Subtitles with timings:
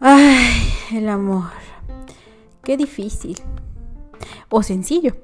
[0.00, 0.52] Ay,
[0.92, 1.44] el amor.
[2.64, 3.40] Qué difícil.
[4.48, 5.14] O sencillo.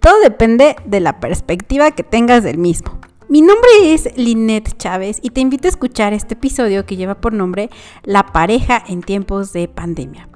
[0.00, 3.00] Todo depende de la perspectiva que tengas del mismo.
[3.28, 7.32] Mi nombre es Lynette Chávez y te invito a escuchar este episodio que lleva por
[7.32, 7.70] nombre
[8.04, 10.28] La pareja en tiempos de pandemia.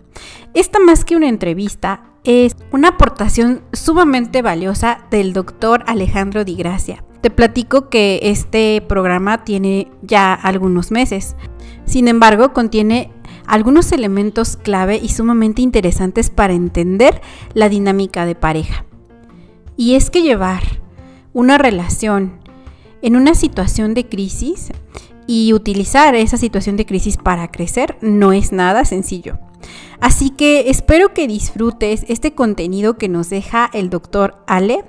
[0.54, 7.04] Esta más que una entrevista es una aportación sumamente valiosa del doctor Alejandro Di Gracia.
[7.20, 11.36] Te platico que este programa tiene ya algunos meses.
[11.84, 13.10] Sin embargo, contiene
[13.46, 17.20] algunos elementos clave y sumamente interesantes para entender
[17.54, 18.84] la dinámica de pareja.
[19.76, 20.62] Y es que llevar
[21.32, 22.40] una relación
[23.02, 24.70] en una situación de crisis
[25.26, 29.38] y utilizar esa situación de crisis para crecer no es nada sencillo.
[30.00, 34.84] Así que espero que disfrutes este contenido que nos deja el doctor Ale.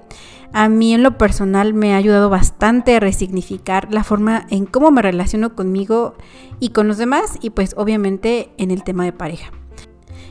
[0.52, 4.91] A mí en lo personal me ha ayudado bastante a resignificar la forma en cómo
[4.91, 6.16] me relaciono conmigo
[6.59, 9.52] y con los demás y pues obviamente en el tema de pareja.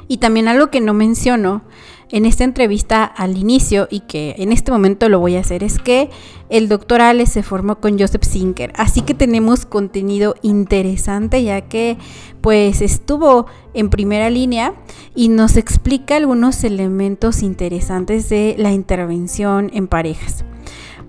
[0.08, 1.62] Y también algo que no menciono
[2.10, 5.78] en esta entrevista al inicio y que en este momento lo voy a hacer es
[5.78, 6.10] que
[6.48, 8.72] el doctor Ale se formó con Joseph Sinker.
[8.76, 11.98] Así que tenemos contenido interesante ya que
[12.40, 14.74] pues estuvo en primera línea
[15.14, 20.44] y nos explica algunos elementos interesantes de la intervención en parejas.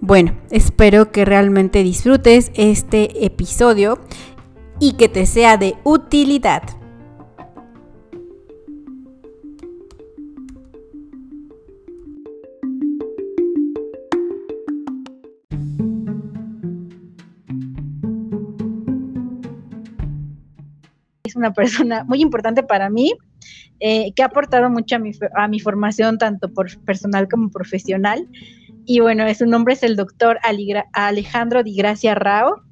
[0.02, 4.00] Bueno, espero que realmente disfrutes este episodio
[4.80, 6.64] y que te sea de utilidad.
[21.40, 23.14] Una persona muy importante para mí,
[23.80, 28.28] eh, que ha aportado mucho a mi, a mi formación, tanto por personal como profesional.
[28.86, 30.40] Y bueno, su nombre es el doctor
[30.94, 32.64] Alejandro Di Gracia Rao.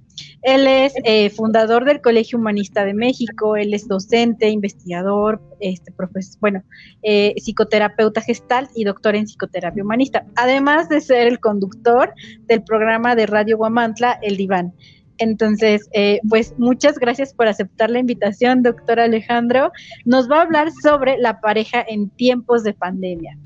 [0.42, 5.94] Él es eh, fundador del Colegio Humanista de México, él es docente, investigador, este,
[6.40, 6.64] bueno,
[7.04, 12.14] eh, psicoterapeuta gestal y doctor en psicoterapia humanista, además de ser el conductor
[12.48, 14.74] del programa de Radio Guamantla, El Diván.
[15.18, 19.72] Entonces, eh, pues muchas gracias por aceptar la invitación, doctor Alejandro.
[20.06, 23.38] Nos va a hablar sobre la pareja en tiempos de pandemia.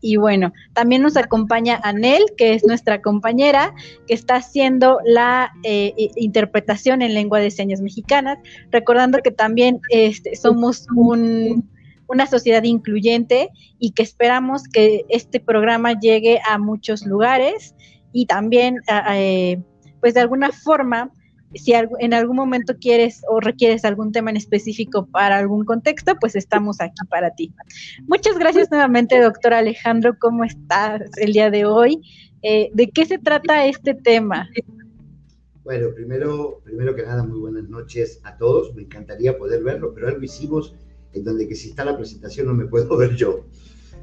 [0.00, 3.74] Y bueno, también nos acompaña Anel, que es nuestra compañera,
[4.06, 8.38] que está haciendo la eh, interpretación en lengua de señas mexicanas,
[8.70, 16.40] recordando que también este, somos una sociedad incluyente y que esperamos que este programa llegue
[16.48, 17.74] a muchos lugares
[18.12, 18.76] y también
[19.12, 19.60] eh,
[20.00, 21.10] pues de alguna forma,
[21.54, 26.36] si en algún momento quieres o requieres algún tema en específico para algún contexto, pues
[26.36, 27.52] estamos aquí para ti.
[28.06, 30.16] Muchas gracias nuevamente, doctor Alejandro.
[30.18, 32.02] ¿Cómo estás el día de hoy?
[32.42, 34.48] Eh, ¿De qué se trata este tema?
[35.64, 38.74] Bueno, primero, primero que nada, muy buenas noches a todos.
[38.74, 40.74] Me encantaría poder verlo, pero algo hicimos
[41.12, 43.44] en donde que si está la presentación no me puedo ver yo.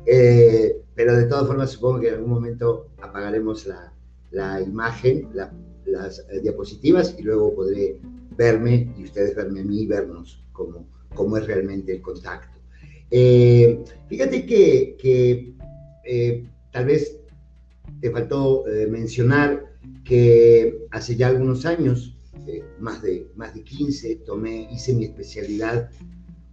[0.06, 5.52] Eh, pero de todas formas, supongo que en algún momento apagaremos la, imagen, la
[5.86, 8.00] las eh, diapositivas y luego podré
[8.38, 12.60] verme y ustedes verme a mí y vernos cómo, cómo es realmente el contacto.
[13.12, 15.56] Eh, fíjate que,
[16.04, 17.18] eh, tal vez
[18.02, 22.18] te faltó mencionar que hace ya algunos años,
[22.80, 25.90] más, de, más de 15, tomé, hice mi especialidad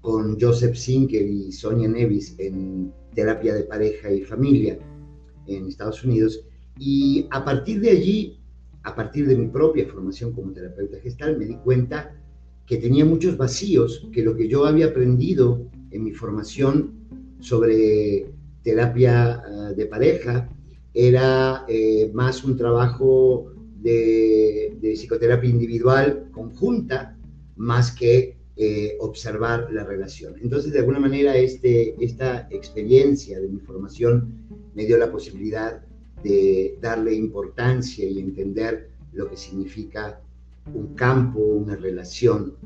[0.00, 4.78] con Joseph Sinker y Sonia Nevis en terapia de pareja y familia
[5.46, 6.44] en Estados Unidos.
[6.78, 8.41] Y a partir de allí
[8.84, 12.14] a partir de mi propia formación como terapeuta gestal, me di cuenta
[12.66, 16.94] que tenía muchos vacíos, que lo que yo había aprendido en mi formación
[17.40, 18.32] sobre
[18.62, 20.48] terapia ah, de pareja
[20.94, 27.16] era eh, más un trabajo de, psicoterapia individual conjunta,
[27.56, 30.34] más que eh, observar la relación.
[30.42, 35.82] Entonces, de alguna manera, este, esta experiencia de mi formación me dio la posibilidad
[36.22, 40.20] de darle importancia y entender lo que significa
[40.74, 42.56] un campo, una relación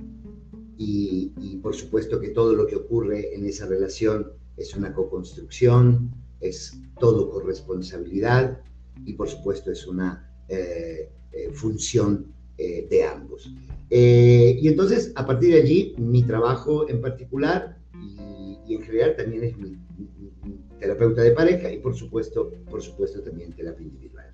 [0.79, 6.11] y, por supuesto que todo lo que ocurre en esa relación es una co-construcción,
[6.41, 8.61] es todo corresponsabilidad
[9.05, 12.27] y por supuesto es una eh, eh, función
[12.59, 13.51] eh, de ambos.
[13.91, 19.57] y entonces a partir de allí mi trabajo en particular y, en general también es
[19.57, 19.77] mi,
[20.79, 24.27] terapeuta de pareja y por supuesto, por supuesto también terapia individual.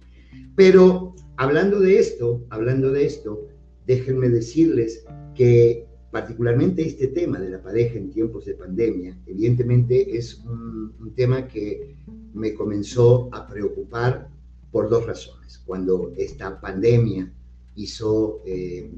[0.57, 3.49] Pero hablando de esto, hablando de esto,
[3.87, 5.05] déjenme decirles
[5.35, 11.15] que particularmente este tema de la pareja en tiempos de pandemia, evidentemente es un, un
[11.15, 11.97] tema que
[12.35, 14.29] me comenzó a preocupar
[14.71, 15.59] por dos razones.
[15.65, 17.33] Cuando esta pandemia
[17.77, 18.91] hizo eh,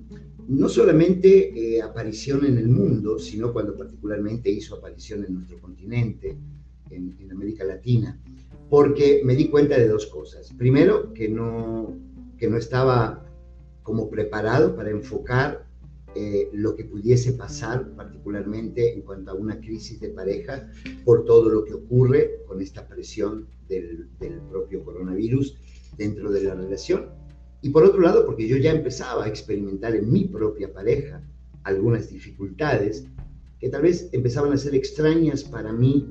[0.48, 6.36] no solamente eh, aparición en el mundo, sino cuando particularmente hizo aparición en nuestro continente,
[6.94, 8.20] en, América Latina,
[8.70, 10.52] porque me di cuenta de dos cosas.
[10.56, 11.96] Primero, que no,
[12.38, 13.26] que no estaba
[13.82, 15.66] como preparado para enfocar
[16.14, 20.68] eh, lo que pudiese pasar, particularmente en cuanto a una crisis de pareja,
[21.04, 24.08] por todo lo que ocurre con esta presión del
[24.50, 25.56] propio coronavirus
[25.96, 27.24] dentro de la relación
[27.64, 31.22] y por otro lado, porque yo ya empezaba a experimentar en mi propia pareja
[31.62, 33.06] algunas dificultades
[33.58, 36.06] que tal vez empezaban a ser extrañas para mí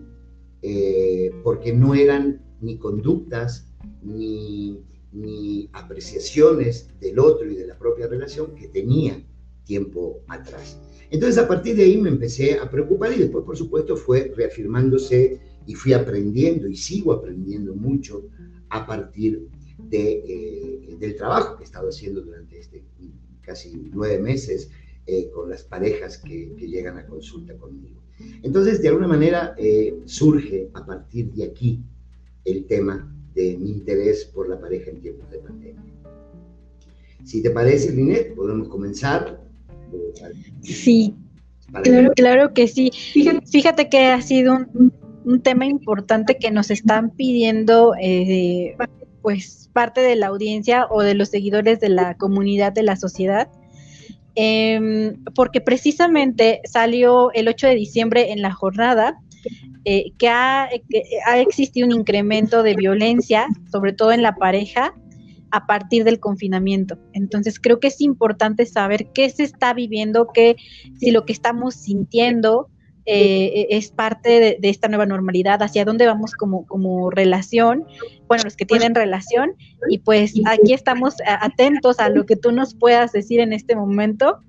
[0.64, 3.68] eh, porque no eran ni conductas
[4.02, 4.80] ni,
[5.12, 9.22] ni apreciaciones del otro y de la propia relación que tenía
[9.66, 10.80] tiempo atrás.
[11.10, 15.40] Entonces a partir de ahí me empecé a preocupar y después por supuesto fue reafirmándose
[15.68, 18.24] y fui aprendiendo y sigo aprendiendo mucho
[18.70, 19.48] a partir
[19.92, 22.84] eh, del trabajo que he estado haciendo durante este
[23.42, 24.72] casi nueve meses
[25.06, 28.02] eh, con las parejas que, llegan a consulta conmigo.
[28.42, 31.80] Entonces, de alguna manera, eh, surge a partir de aquí
[32.46, 35.82] el tema de mi interés por la pareja en tiempos de pandemia.
[37.24, 39.42] Si te parece, Linet, podemos comenzar.
[40.62, 41.16] Sí,
[41.72, 42.92] claro, claro que sí.
[43.46, 47.94] Fíjate, que ha sido un, tema importante que nos están pidiendo
[49.22, 53.50] pues parte de la audiencia o de los seguidores de la comunidad de la sociedad,
[54.36, 59.20] em, porque precisamente salió el 8 de diciembre en la jornada
[59.86, 60.70] eh, que, ha,
[61.28, 64.94] ha existido un incremento de violencia, sobre todo en la pareja,
[65.52, 66.98] a partir del confinamiento.
[67.14, 70.56] Entonces creo que es importante saber qué se está viviendo, qué
[70.98, 72.70] si lo que estamos sintiendo
[73.06, 77.86] eh, es parte de, esta nueva normalidad, hacia dónde vamos como, como relación,
[78.28, 79.56] bueno, los que tienen relación,
[79.90, 84.40] y pues aquí estamos atentos a lo que tú nos puedas decir en este momento,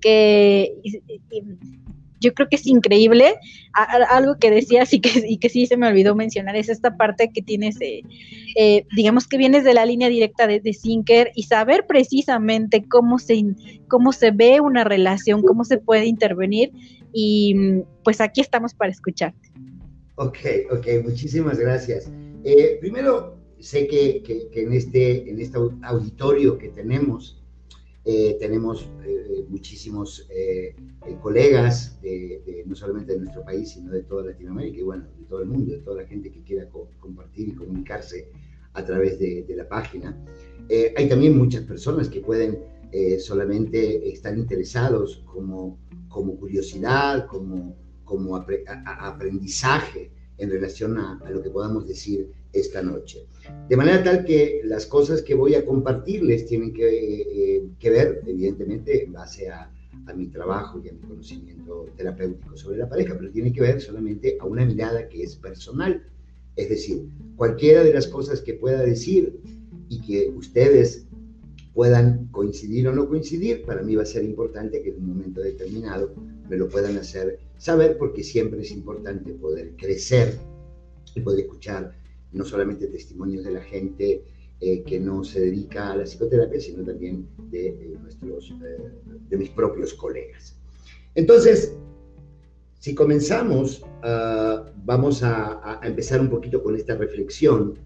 [0.00, 0.74] que
[2.20, 3.34] yo creo que es increíble.
[3.72, 7.30] algo que decías y que, y que sí se me olvidó mencionar es esta parte
[7.32, 8.02] que tienes, eh,
[8.56, 13.18] eh, digamos que vienes de la línea directa de, de Sinker y saber precisamente cómo
[13.18, 13.42] se,
[13.88, 16.72] cómo se ve una relación, cómo se puede intervenir
[17.12, 19.50] y pues aquí estamos para escucharte.
[20.22, 20.38] Ok,
[20.70, 22.12] ok, muchísimas gracias.
[22.44, 27.42] Eh, primero, sé que, que, en, este, en este auditorio que tenemos,
[28.04, 30.28] eh, tenemos eh, muchísimos
[31.22, 35.40] colegas, de, no solamente de nuestro país, sino de toda Latinoamérica y bueno, de todo
[35.40, 36.68] el mundo, de toda la gente que quiera
[37.00, 38.28] compartir y comunicarse
[38.74, 40.16] a través de, de la página.
[40.96, 42.58] hay también muchas personas que pueden
[43.18, 45.78] solamente estar interesados como
[46.10, 53.26] como curiosidad, como, como aprendizaje en relación a, lo que podamos decir esta noche.
[53.68, 58.22] De manera tal que las cosas que voy a compartirles tienen que, eh, que ver,
[58.26, 59.72] evidentemente, en base a,
[60.06, 63.80] a, mi trabajo y a mi conocimiento terapéutico sobre la pareja, pero tiene que ver
[63.80, 66.02] solamente a una mirada que es personal.
[66.56, 69.40] Es decir, cualquiera de las cosas que pueda decir
[69.88, 71.06] y que ustedes
[71.80, 75.40] puedan coincidir o no coincidir, para mí va a ser importante que en un momento
[75.40, 76.12] determinado
[76.46, 80.36] me lo puedan hacer saber porque siempre es importante poder crecer
[81.14, 81.96] y poder escuchar
[82.32, 84.22] no solamente testimonios de la gente
[84.60, 88.90] eh, que no se dedica a la psicoterapia, sino también de, eh, nuestros, eh,
[89.30, 90.54] de mis propios colegas.
[91.14, 91.74] Entonces,
[92.78, 97.78] si comenzamos, ah, vamos a empezar un poquito con esta reflexión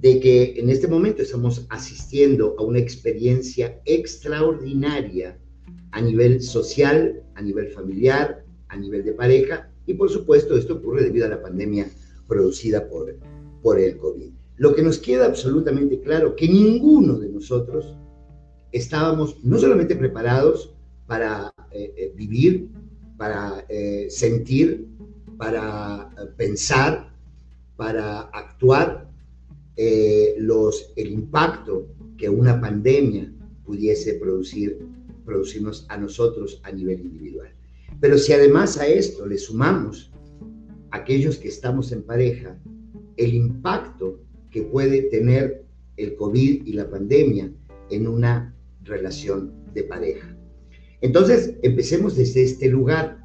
[0.00, 5.38] de que en este momento estamos asistiendo a una experiencia extraordinaria
[5.92, 11.04] a nivel social, a nivel familiar, a nivel de pareja, y por supuesto esto ocurre
[11.04, 11.88] debido a la pandemia
[12.26, 13.16] producida por,
[13.62, 14.30] por el COVID.
[14.56, 17.94] Lo que nos queda absolutamente claro que ninguno de nosotros
[18.72, 20.74] estábamos no solamente preparados
[21.06, 22.70] para eh, eh, vivir,
[23.16, 24.88] para eh, sentir,
[25.36, 27.12] para pensar,
[27.76, 29.10] para actuar
[29.76, 33.32] eh, los, el impacto que una pandemia
[33.64, 34.78] pudiese producir,
[35.24, 37.52] producirnos a nosotros a nivel individual.
[38.00, 40.12] Pero si además a esto le sumamos
[40.90, 42.58] aquellos que estamos en pareja,
[43.16, 45.64] el impacto que puede tener
[45.96, 47.52] el COVID y la pandemia
[47.90, 50.36] en una relación de pareja.
[51.00, 53.20] Entonces, empecemos desde este lugar.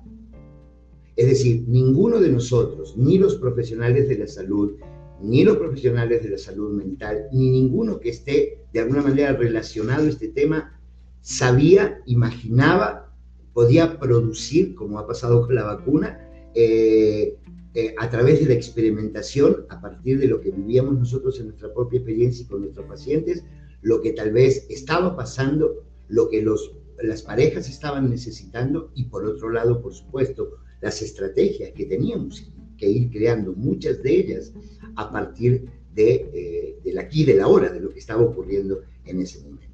[1.15, 4.73] Es decir, ninguno de nosotros, ni los profesionales de la salud,
[5.21, 10.05] ni los profesionales de la salud mental, ni ninguno que esté de alguna manera relacionado
[10.05, 10.79] a este tema,
[11.21, 13.13] sabía, imaginaba,
[13.53, 17.37] podía producir, como ha pasado con la vacuna, eh,
[17.75, 21.73] eh, a través de la experimentación, a partir de lo que vivíamos nosotros en nuestra
[21.73, 23.43] propia experiencia y con nuestros pacientes,
[23.81, 29.25] lo que tal vez estaba pasando, lo que los, las parejas estaban necesitando y por
[29.25, 34.53] otro lado, por supuesto, las estrategias que teníamos que ir creando, muchas de ellas
[34.99, 35.65] a partir
[35.95, 39.65] de, eh, del aquí de la hora, de lo que estaba ocurriendo en ese momento.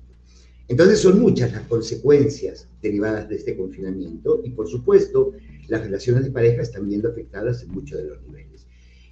[0.68, 5.32] Entonces son muchas las consecuencias derivadas de este confinamiento y por supuesto
[5.68, 8.68] las relaciones de pareja están viendo afectadas en muchos de los niveles.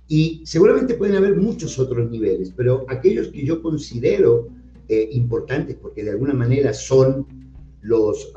[0.07, 4.49] Y seguramente pueden haber muchos otros niveles, pero aquellos que yo considero
[4.87, 7.25] eh, importantes porque de alguna manera son
[7.81, 8.31] los,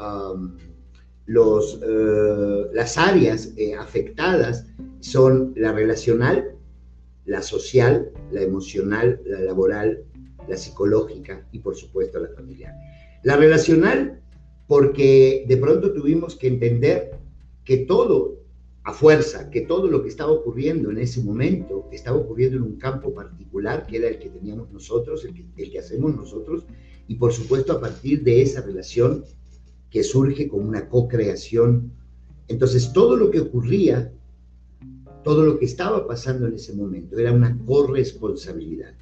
[1.26, 4.64] los, eh, las áreas afectadas
[5.00, 6.55] son la relacional,
[7.26, 10.04] la social, la emocional, la laboral,
[10.49, 12.75] la psicológica y por supuesto la familiar.
[13.23, 14.23] La relacional
[14.66, 17.12] porque de pronto tuvimos que entender
[17.64, 18.40] que todo,
[18.85, 22.76] a fuerza, que todo lo que estaba ocurriendo en ese momento estaba ocurriendo en un
[22.76, 25.35] campo particular que era el que teníamos nosotros, el
[25.71, 26.64] que, hacemos nosotros,
[27.09, 29.25] y por supuesto a partir de esa relación
[29.90, 31.92] que surge como una co-creación.
[32.49, 34.12] Entonces todo lo que ocurría,
[35.26, 38.95] todo lo que estaba pasando en ese momento era una corresponsabilidad.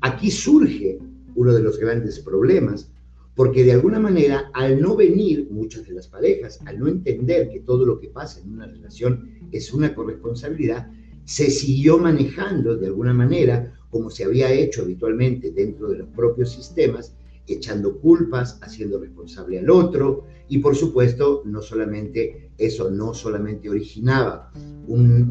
[0.00, 1.00] Aquí surge
[1.34, 2.92] uno de los grandes problemas,
[3.34, 7.58] porque de alguna manera, al no venir muchas de las parejas, al no entender que
[7.58, 10.92] todo lo que pasa en una relación es una corresponsabilidad,
[11.24, 16.52] se siguió manejando de alguna manera como se había hecho habitualmente dentro de los propios
[16.52, 17.16] sistemas,
[17.48, 24.50] echando culpas, haciendo responsable al otro, y por supuesto, no solamente eso, no solamente originaba
[24.86, 25.30] un,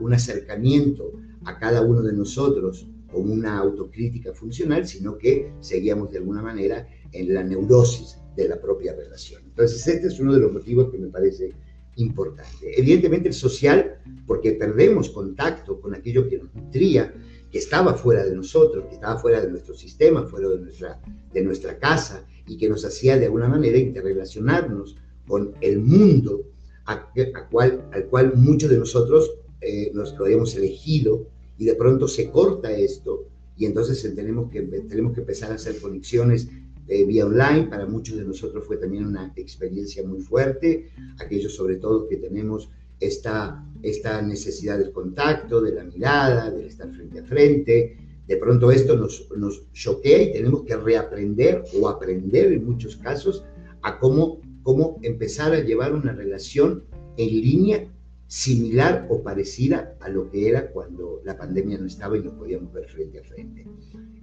[0.00, 1.12] un acercamiento
[1.44, 6.86] a cada uno de nosotros como una autocrítica funcional, sino que seguíamos de alguna manera
[7.12, 9.42] en la neurosis de la propia relación.
[9.44, 11.52] Entonces, este es uno de los motivos que me parece
[11.96, 12.78] importante.
[12.78, 17.14] Evidentemente el social, porque perdemos contacto con aquello que nos nutría,
[17.54, 21.00] que estaba fuera de nosotros, que estaba fuera de nuestro sistema, fuera de nuestra,
[21.32, 26.46] de nuestra casa, y que nos hacía de alguna manera interrelacionarnos con el mundo
[26.84, 27.12] a,
[27.52, 32.28] cual, al cual muchos de nosotros eh, nos lo habíamos elegido, y de pronto se
[32.28, 36.48] corta esto, y entonces tenemos que, tenemos que empezar a hacer conexiones
[36.88, 37.68] eh, vía online.
[37.68, 42.68] Para muchos de nosotros fue también una experiencia muy fuerte, aquellos sobre todo que tenemos
[43.00, 47.96] esta, esta necesidad del contacto, de la mirada, del estar frente a frente.
[48.26, 53.44] De pronto esto nos, nos choquea y tenemos que reaprender o aprender en muchos casos
[53.82, 56.84] a cómo, cómo empezar a llevar una relación
[57.16, 57.90] en línea
[58.26, 62.72] similar o parecida a lo que era cuando la pandemia no estaba y nos podíamos
[62.72, 63.66] ver frente a frente.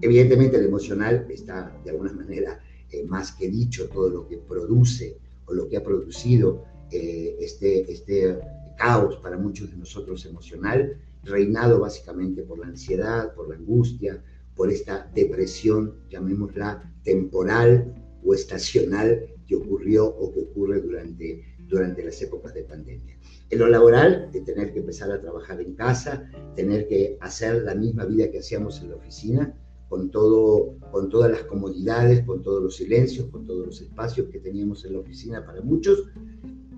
[0.01, 2.59] Evidentemente el emocional está de alguna manera
[2.91, 7.89] eh, más que dicho todo lo que produce o lo que ha producido eh, este,
[7.91, 8.37] este
[8.81, 14.23] caos para muchos de nosotros emocional, reinado básicamente por la ansiedad, por la angustia,
[14.55, 17.93] por esta depresión, llamémosla temporal
[18.25, 23.19] o estacional que ocurrió o que ocurre durante, durante las épocas de pandemia.
[23.51, 27.75] En lo laboral, de tener que empezar a trabajar en casa, tener que hacer la
[27.75, 29.55] misma vida que hacíamos en la oficina,
[29.89, 34.39] con, todo, con todas las comodidades, con todos los silencios, con todos los espacios que
[34.39, 36.05] teníamos en la oficina para muchos,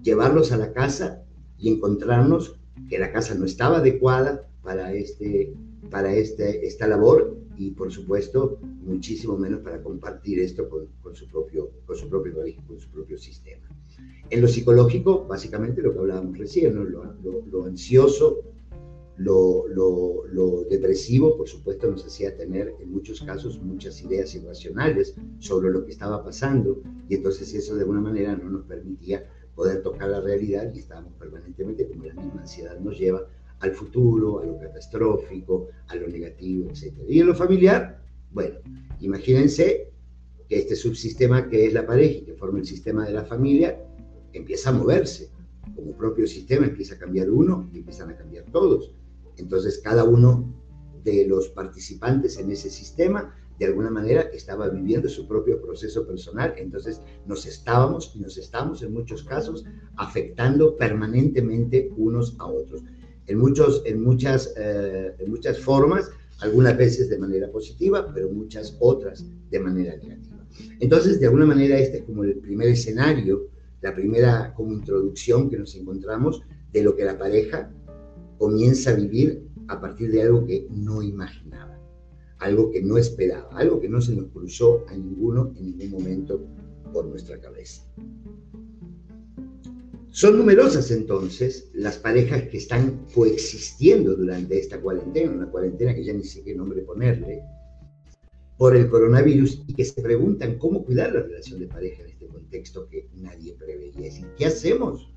[0.01, 1.23] llevarlos a la casa
[1.63, 5.55] y encontrarnos que la casa no estaba adecuada para, este,
[5.89, 11.25] para este, esta labor y por supuesto muchísimo menos para compartir esto con, con su,
[11.29, 12.33] propio, con, su propio,
[12.67, 13.65] con su propio sistema.
[14.29, 18.41] En lo psicológico, básicamente lo que hablábamos recién, lo, ansioso,
[19.15, 25.71] lo, lo, depresivo, por supuesto, nos hacía tener en muchos casos muchas ideas irracionales sobre
[25.71, 29.23] lo que estaba pasando y entonces eso de alguna manera no nos permitía
[29.55, 33.27] poder tocar la realidad y estábamos permanentemente, como la misma ansiedad nos lleva,
[33.59, 36.93] al futuro, a lo catastrófico, a lo negativo, etc.
[37.07, 38.55] Y en lo familiar, bueno,
[38.99, 39.89] imagínense
[40.49, 43.79] que este subsistema que es la pareja y que forma el sistema de la familia,
[44.33, 45.31] empieza a moverse.
[45.75, 48.91] Como propio sistema empieza a cambiar uno y empiezan a cambiar todos.
[49.37, 50.53] Entonces cada uno
[51.03, 56.53] de los participantes en ese sistema de alguna manera estaba viviendo su propio proceso personal,
[56.57, 59.65] entonces nos estábamos y nos estamos en muchos casos
[59.97, 62.83] afectando permanentemente unos a otros.
[63.27, 68.75] En, muchos, en, muchas, eh, en muchas formas, algunas veces de manera positiva, pero muchas
[68.79, 70.45] otras de manera negativa.
[70.79, 73.53] Entonces, de alguna manera, este es como el primer escenario
[73.83, 76.41] la primera como introducción que nos encontramos
[76.71, 77.69] de lo que la pareja
[78.39, 81.72] comienza a vivir a partir de algo que no imaginaba,
[82.43, 86.45] algo que no esperaba, algo que no se nos cruzó a ninguno en ningún momento
[86.91, 87.83] por nuestra cabeza.
[90.09, 96.13] Son numerosas entonces las parejas que están coexistiendo durante esta cuarentena, una cuarentena que ya
[96.13, 97.41] ni sé qué nombre ponerle,
[98.57, 102.27] por el coronavirus y que se preguntan cómo cuidar la relación de pareja en este
[102.27, 104.11] contexto que nadie preveía.
[104.37, 105.09] ¿qué hacemos?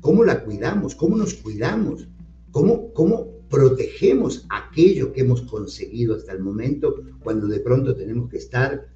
[0.00, 0.94] ¿Cómo la cuidamos?
[0.94, 2.08] ¿Cómo nos cuidamos?
[2.50, 8.38] ¿Cómo, cómo protegemos aquello que hemos conseguido hasta el momento cuando de pronto tenemos que
[8.38, 8.88] estar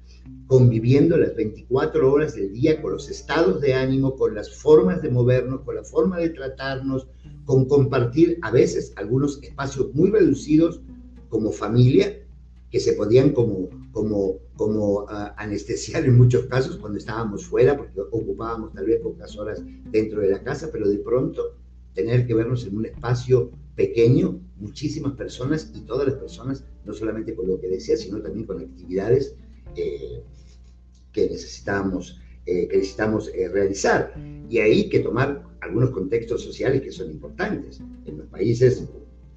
[0.47, 5.11] conviviendo las 24 horas del día con los estados de ánimo, con las formas de
[5.11, 7.07] movernos, con la forma de tratarnos,
[7.45, 10.81] con compartir a veces algunos espacios muy reducidos
[11.29, 12.17] como familia,
[12.71, 18.01] que se podían como, como, como uh, anestesiar en muchos casos cuando estábamos fuera, porque
[18.01, 19.61] ocupábamos tal vez pocas horas
[19.91, 21.53] dentro de la casa, pero de pronto
[21.97, 27.33] tener que vernos en un espacio pequeño, muchísimas personas y todas las personas, no solamente
[27.33, 29.33] con lo que decía, sino también con actividades
[29.75, 30.21] eh,
[31.11, 34.13] que necesitamos, eh, que necesitamos eh, realizar.
[34.47, 37.81] Y ahí que tomar algunos contextos sociales que son importantes.
[38.05, 38.83] En los países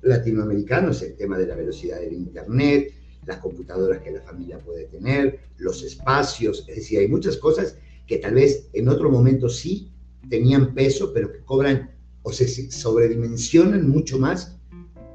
[0.02, 2.92] latinoamericanos, el tema de la velocidad del Internet,
[3.24, 8.18] las computadoras que la familia puede tener, los espacios, es decir, hay muchas cosas que
[8.18, 9.90] tal vez en otro momento sí
[10.28, 14.56] tenían peso, pero que cobran o se sobredimensionan mucho más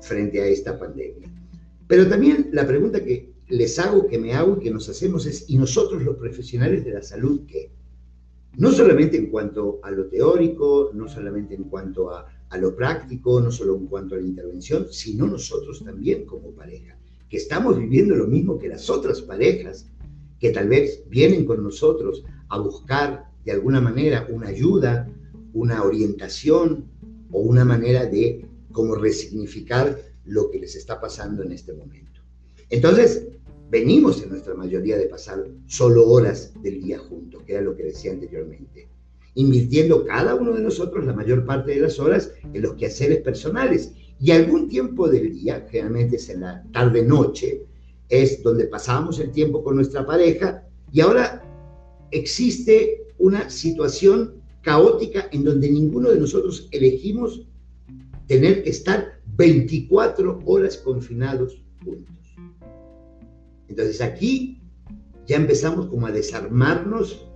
[0.02, 1.30] frente a esta pandemia.
[1.88, 5.46] Pero también la pregunta que les hago, que me hago y que nos hacemos es,
[5.48, 7.72] ¿y nosotros los profesionales de la salud qué?
[8.58, 13.40] No solamente en cuanto a lo teórico, no solamente en cuanto a, a lo práctico,
[13.42, 16.98] no solo en cuanto a la intervención, sino nosotros también como pareja,
[17.30, 19.88] que estamos viviendo lo mismo que las otras parejas,
[20.40, 25.08] que tal vez vienen con nosotros a buscar de alguna manera una ayuda,
[25.54, 26.86] una orientación
[27.36, 32.22] o una manera de cómo resignificar lo que les está pasando en este momento.
[32.70, 33.28] Entonces,
[33.70, 37.84] venimos en nuestra mayoría de pasar solo horas del día juntos, que era lo que
[37.84, 38.88] decía anteriormente,
[39.34, 43.92] invirtiendo cada uno de nosotros la mayor parte de las horas en los quehaceres personales
[44.18, 47.66] y algún tiempo del día, generalmente es en la tarde-noche,
[48.08, 50.64] es donde pasamos el tiempo con nuestra pareja
[50.94, 51.44] y ahora
[52.12, 57.48] existe una situación caótica en donde ninguno de nosotros elegimos
[58.28, 62.36] tener que estar 24 horas confinados juntos.
[63.68, 64.60] Entonces aquí
[65.28, 67.28] ya empezamos como a desarmarnos,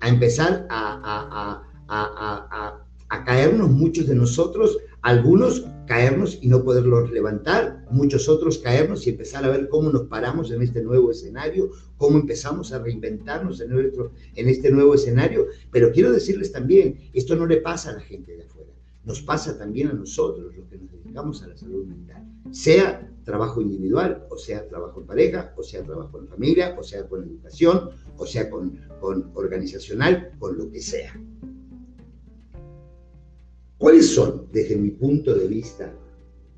[0.00, 1.62] a empezar a,
[3.24, 9.44] caernos muchos de nosotros, algunos caernos y no poderlos levantar, muchos otros caernos y empezar
[9.44, 14.12] a ver cómo nos paramos en este nuevo escenario, cómo empezamos a reinventarnos en, nuestro,
[14.34, 15.46] en este nuevo escenario.
[15.70, 18.72] Pero quiero decirles también, esto no le pasa a la gente de afuera,
[19.04, 23.60] nos pasa también a nosotros, los que nos dedicamos a la salud mental, sea trabajo
[23.60, 27.90] individual, o sea trabajo en pareja, o sea trabajo en familia, o sea con educación,
[28.18, 31.14] o sea con, con organizacional, con lo que sea.
[33.78, 35.92] ¿Cuáles son, desde mi punto de vista,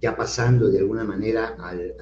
[0.01, 1.95] ya pasando de alguna manera al,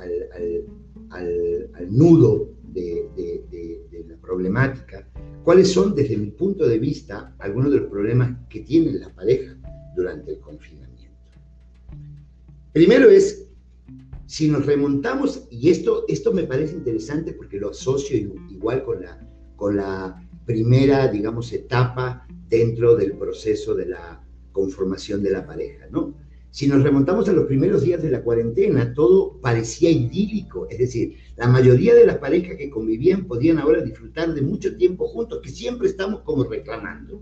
[1.91, 5.09] nudo de, de, la problemática,
[5.43, 9.57] cuáles son, desde mi punto de vista, algunos de los problemas que tiene la pareja
[9.97, 11.19] durante el confinamiento?
[12.73, 13.47] Primero es,
[14.27, 18.17] si nos remontamos, y esto, esto me parece interesante porque lo asocio
[18.51, 19.21] igual con la,
[19.55, 26.15] con la primera, digamos, etapa dentro del proceso de la conformación de la pareja, ¿no?
[26.55, 31.17] Si nos remontamos a los primeros días de la cuarentena, todo parecía idílico, es decir,
[31.35, 35.51] la mayoría de las parejas que convivían podían ahora disfrutar de mucho tiempo juntos, que
[35.51, 37.21] siempre estamos como reclamando.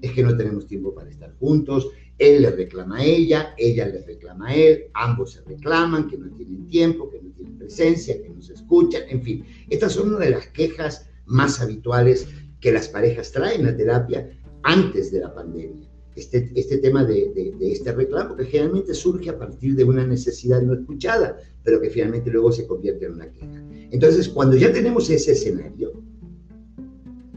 [0.00, 4.06] Es que no tenemos tiempo para estar juntos, él le reclama a ella, ella le
[4.06, 8.30] reclama a él, ambos se reclaman, que no tienen tiempo, que no tienen presencia, que
[8.30, 9.44] no se escuchan, en fin.
[9.68, 12.26] Estas son una de las quejas más habituales
[12.58, 14.30] que las parejas traen a terapia
[14.62, 15.81] antes de la pandemia
[16.14, 20.74] este, este tema de, este reclamo, que generalmente surge a partir de una necesidad no
[20.74, 23.62] escuchada, pero que finalmente luego se convierte en una queja.
[23.90, 25.92] Entonces, cuando ya tenemos ese escenario,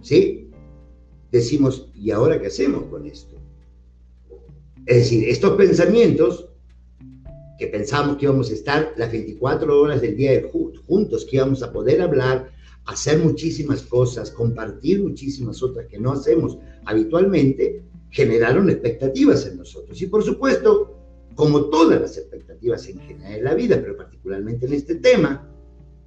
[0.02, 0.50] ¿sí?
[1.32, 3.36] Decimos, ¿y ahora qué hacemos con esto?
[4.86, 6.50] Es decir, estos pensamientos
[7.58, 10.42] que pensamos que íbamos a estar las 24 horas del día
[10.86, 12.52] juntos, que íbamos a poder hablar,
[12.86, 20.02] hacer muchísimas cosas, compartir muchísimas otras que no hacemos habitualmente, generaron expectativas en nosotros.
[20.02, 20.96] Y por supuesto,
[21.36, 25.48] como todas las expectativas en general en la vida, pero particularmente en este tema,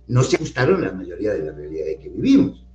[0.06, 2.66] no se ajustaron a la mayoría de la realidad de que vivimos.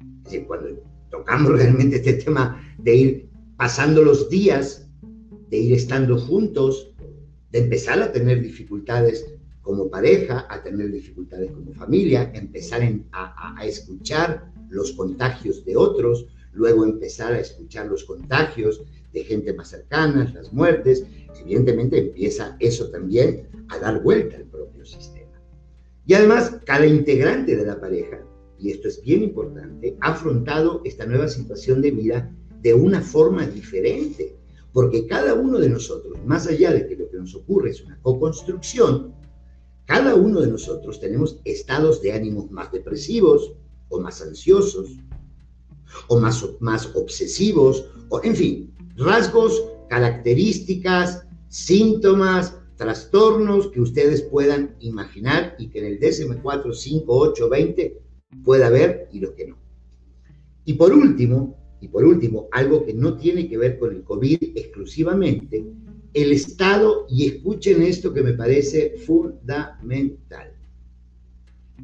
[0.00, 4.88] Es decir, cuando tocamos realmente este tema de ir pasando los días,
[5.50, 6.94] de ir estando juntos,
[7.50, 9.26] de empezar a tener dificultades
[9.60, 16.84] como pareja, a tener dificultades como familia, empezar a escuchar los contagios de otros, luego
[16.84, 21.04] empezar a escuchar los contagios de gente más cercana, las muertes,
[21.40, 25.40] evidentemente empieza eso también a dar vuelta al propio sistema.
[26.06, 28.24] Y además, cada integrante de la pareja,
[28.58, 33.46] y esto es bien importante, ha afrontado esta nueva situación de vida de una forma
[33.46, 34.36] diferente,
[34.72, 38.00] porque cada uno de nosotros, más allá de que lo que nos ocurre es una
[38.00, 39.14] co-construcción,
[39.84, 43.52] cada uno de nosotros tenemos estados de ánimos más depresivos
[43.88, 44.96] o más ansiosos
[46.08, 55.54] o más, más obsesivos, o en fin, rasgos, características, síntomas, trastornos que ustedes puedan imaginar
[55.58, 58.00] y que en el DSM-4, 5, 8, 20
[58.44, 59.58] pueda haber y los que no.
[60.64, 64.56] Y por último, y por último, algo que no tiene que ver con el COVID
[64.56, 65.64] exclusivamente,
[66.14, 70.52] el estado, y escuchen esto que me parece fundamental,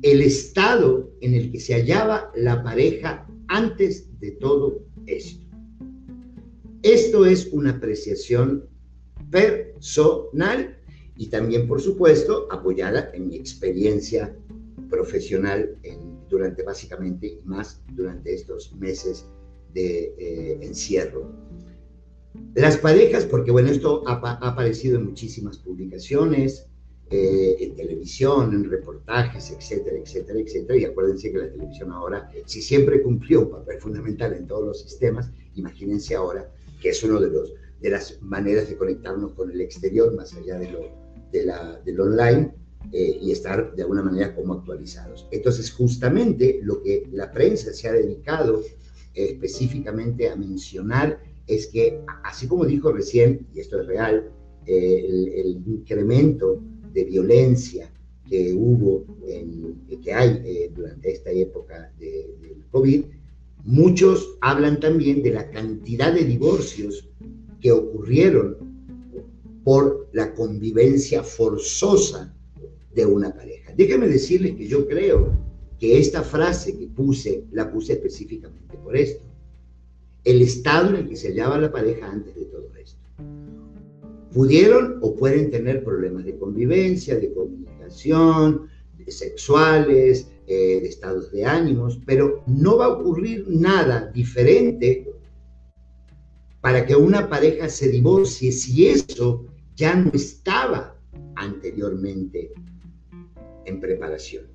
[0.03, 5.45] el estado en el que se hallaba la pareja antes de todo esto.
[6.83, 8.69] Esto es una apreciación
[9.31, 10.79] personal
[11.17, 14.35] y también, por supuesto, apoyada en mi experiencia
[14.89, 15.77] profesional
[16.29, 19.27] durante básicamente y más durante estos meses
[19.75, 21.31] de eh, encierro.
[22.55, 24.15] Las parejas, porque bueno, esto ha,
[24.47, 26.69] aparecido en muchísimas publicaciones,
[27.11, 30.79] eh, en televisión, en reportajes, etcétera, etcétera, etcétera.
[30.79, 34.81] Y acuérdense que la televisión ahora, si siempre cumplió un papel fundamental en todos los
[34.83, 39.61] sistemas, imagínense ahora que es una de, los, de las maneras de conectarnos con el
[39.61, 40.81] exterior, más allá de lo,
[41.33, 42.55] de la, del online,
[42.93, 45.27] eh, y estar de alguna manera como actualizados.
[45.31, 48.63] Entonces, justamente lo que la prensa se ha dedicado
[49.15, 54.31] eh, específicamente a mencionar es que, así como dijo recién, y esto es real,
[54.65, 57.91] eh, el, incremento de violencia
[58.29, 63.05] que hubo, en, que hay eh, durante esta época de, del COVID,
[63.65, 67.09] muchos hablan también de la cantidad de divorcios
[67.61, 68.57] que ocurrieron
[69.65, 72.35] por la convivencia forzosa
[72.95, 73.73] de una pareja.
[73.77, 75.33] Déjame decirles que yo creo
[75.79, 79.25] que esta frase que puse, la puse específicamente por esto.
[80.25, 82.58] El estado en el que se hallaba la pareja antes de todo.
[84.33, 91.45] Pudieron o pueden tener problemas de convivencia, de comunicación, de sexuales, eh, de estados de
[91.45, 95.07] ánimos, pero no va a ocurrir nada diferente
[96.61, 100.99] para que una pareja se divorcie si eso ya no estaba
[101.37, 102.53] anteriormente
[103.65, 104.47] en preparación.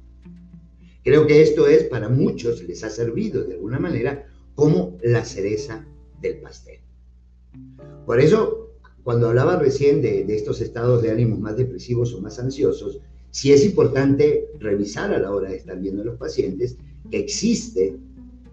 [1.03, 5.85] Creo que esto es, para muchos, les ha servido de alguna manera como la cereza
[6.21, 6.79] del pastel.
[8.05, 8.62] Por eso,
[9.03, 12.99] cuando hablaba recién de, estos estados de ánimo más depresivos o más ansiosos,
[13.31, 16.77] sí es importante revisar a la hora de estar viendo a los pacientes
[17.11, 17.97] que existe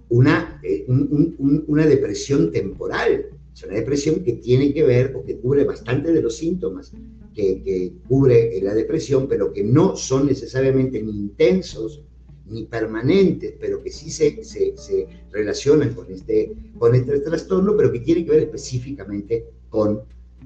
[0.08, 3.26] una, eh, una depresión temporal.
[3.54, 6.92] Es una depresión que tiene que ver o que cubre bastante de los síntomas
[7.34, 12.02] que, cubre la depresión, pero que no son necesariamente ni intensos
[12.46, 17.92] ni permanentes, pero que sí se, se, se, relacionan con este, con este trastorno, pero
[17.92, 20.00] que tiene que ver específicamente con,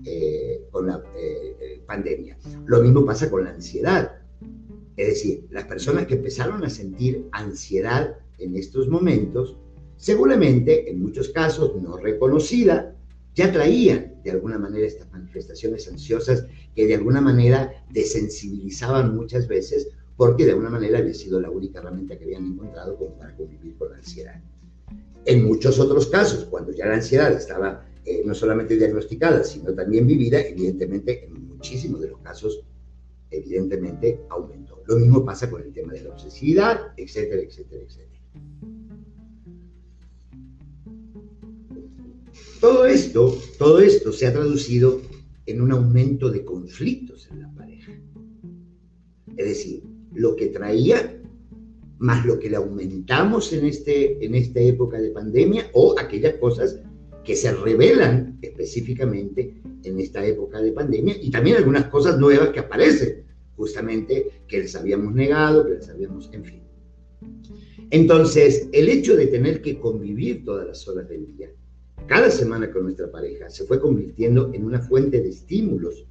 [0.05, 2.37] eh, con la eh, eh, pandemia.
[2.67, 4.13] Lo mismo pasa con la ansiedad.
[4.97, 9.57] Es decir, las personas que empezaron a sentir ansiedad en estos momentos,
[9.97, 12.95] seguramente, en muchos casos no reconocida,
[13.35, 19.89] ya traían de alguna manera estas manifestaciones ansiosas que de alguna manera desensibilizaban muchas veces
[20.17, 23.91] porque de alguna manera había sido la única herramienta que habían encontrado para convivir con
[23.91, 24.41] la ansiedad.
[25.25, 30.07] En muchos otros casos, cuando ya la ansiedad estaba eh, no solamente diagnosticada, sino también
[30.07, 32.63] vivida, evidentemente, en muchísimos de los casos,
[33.31, 34.83] evidentemente aumentó.
[34.87, 38.21] Lo mismo pasa con el tema de la obsesividad, etcétera, etcétera, etcétera.
[42.61, 45.01] Todo esto, todo esto se ha traducido
[45.47, 47.93] en un aumento de conflictos en la pareja.
[49.37, 51.21] Es decir, lo que traía
[51.99, 56.81] más lo que le aumentamos en, este, en esta época de pandemia o aquellas cosas
[57.25, 62.61] que se revelan específicamente en esta época de pandemia y también algunas cosas nuevas que
[62.61, 63.25] aparecen
[63.57, 66.63] justamente que les habíamos negado, que les habíamos, en fin.
[67.91, 71.51] Entonces, el hecho de tener que convivir todas las horas del día,
[72.07, 76.07] cada semana con nuestra pareja, se fue convirtiendo en una fuente de estímulos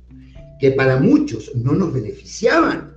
[0.60, 2.94] que para muchos no nos beneficiaban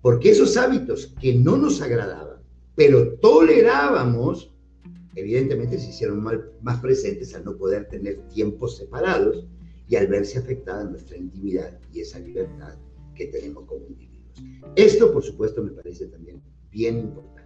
[0.00, 2.38] porque esos hábitos que no nos agradaban,
[2.74, 4.52] pero tolerábamos,
[5.16, 6.22] evidentemente se hicieron
[6.60, 9.46] más presentes al no poder tener tiempos separados
[9.88, 12.74] y al verse afectada nuestra intimidad y esa libertad
[13.14, 14.44] que tenemos como individuos.
[14.76, 17.36] Esto, por supuesto, me parece también bien importante.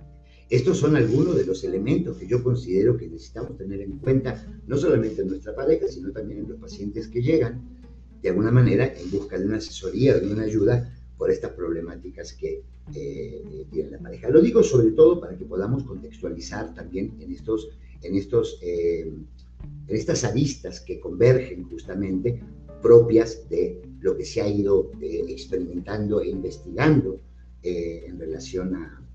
[0.49, 4.77] Estos son algunos de los elementos que yo considero que necesitamos tener en cuenta, no
[4.77, 7.79] solamente en nuestra pareja, sino también en los pacientes que llegan,
[8.21, 12.63] de alguna manera, en busca de una asesoría, de una ayuda por estas problemáticas que
[12.95, 14.31] eh, tiene la pareja.
[14.31, 17.69] Lo digo sobre todo para que podamos contextualizar también en, estos,
[18.01, 19.13] en, estos, eh,
[19.87, 22.43] en estas aristas que convergen justamente
[22.81, 27.21] propias de lo que se ha ido eh, experimentando e investigando
[27.63, 29.07] en relación a,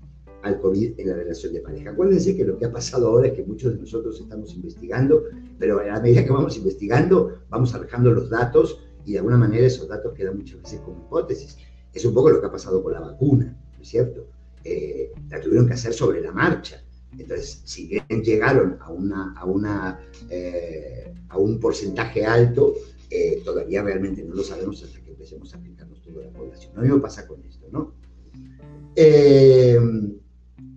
[0.42, 1.90] al COVID en la relación de pareja.
[1.90, 5.24] Acuérdense que lo que ha pasado ahora es que muchos de nosotros estamos investigando,
[5.58, 9.88] pero a medida que vamos investigando, vamos arrojando los datos y de alguna manera esos
[9.88, 11.56] datos quedan muchas veces como hipótesis.
[11.96, 14.28] Es un poco lo que ha pasado con la vacuna, ¿no es cierto?
[14.62, 16.84] Eh, la tuvieron que hacer sobre la marcha.
[17.16, 22.74] Entonces, si bien llegaron a, una, a, una, eh, a un porcentaje alto,
[23.08, 26.72] eh, todavía realmente no lo sabemos hasta que empecemos a aplicarnos toda la población.
[26.76, 27.94] Lo mismo pasa con esto, ¿no?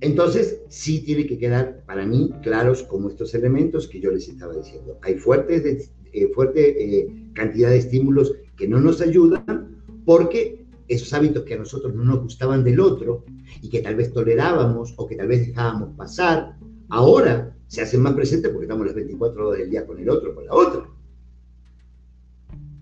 [0.02, 4.54] entonces, sí tiene que quedar para mí claros como estos elementos que yo les estaba
[4.54, 4.98] diciendo.
[5.02, 5.92] Hay fuertes,
[6.34, 10.59] fuerte cantidad de estímulos que no nos ayudan porque
[10.90, 13.24] esos hábitos que a nosotros no nos gustaban del otro
[13.62, 16.58] y que tal vez tolerábamos o que tal vez dejábamos pasar,
[16.90, 20.34] ahora se hacen más presentes porque estamos las 24 horas del día con el otro,
[20.34, 20.90] con la otra.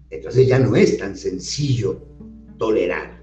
[0.10, 2.00] Entonces ya no es tan sencillo
[2.58, 3.22] tolerar.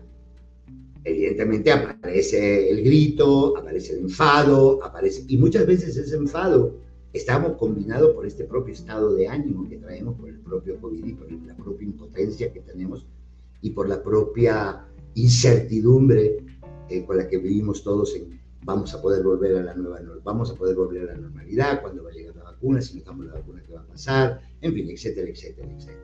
[1.03, 5.25] Evidentemente aparece el grito, aparece el enfado, aparece...
[5.29, 6.77] Y muchas veces ese enfado
[7.14, 11.12] estamos combinados por este propio estado de ánimo que traemos por el propio COVID y
[11.12, 13.07] por la propia impotencia que tenemos
[13.64, 16.37] y por la propia incertidumbre
[16.90, 20.50] eh, con la que vivimos todos en vamos a poder volver a la nueva vamos
[20.50, 23.35] a poder volver a la normalidad, cuando va a llegar la vacuna, si damos la
[23.35, 24.40] vacuna, ¿qué va a pasar?
[24.61, 25.98] En fin, etcétera, etcétera, etcétera.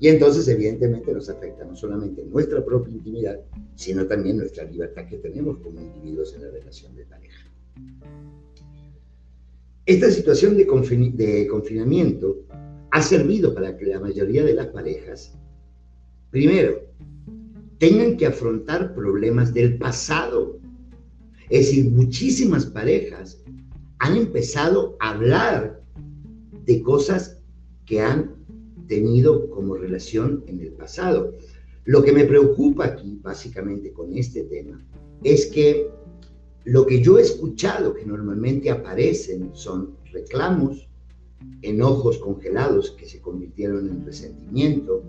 [0.00, 3.40] Y entonces, evidentemente, nos afecta no solamente nuestra propia intimidad,
[3.74, 7.50] sino también nuestra libertad que tenemos como individuos en la relación de pareja.
[9.84, 12.38] Esta situación de, de confinamiento
[12.90, 15.36] ha servido para que la mayoría de las parejas,
[16.30, 16.80] primero,
[17.78, 20.58] tengan que afrontar problemas del pasado.
[21.48, 23.42] Es decir, muchísimas parejas
[23.98, 25.82] han empezado a hablar
[26.64, 27.40] de cosas
[27.86, 28.34] que han
[28.86, 31.34] tenido como relación en el pasado.
[31.84, 34.84] Lo que me preocupa aquí, básicamente, con este tema,
[35.24, 35.88] es que
[36.64, 40.86] lo que yo he escuchado que normalmente aparecen son reclamos,
[41.62, 45.02] enojos congelados que se convirtieron en resentimiento,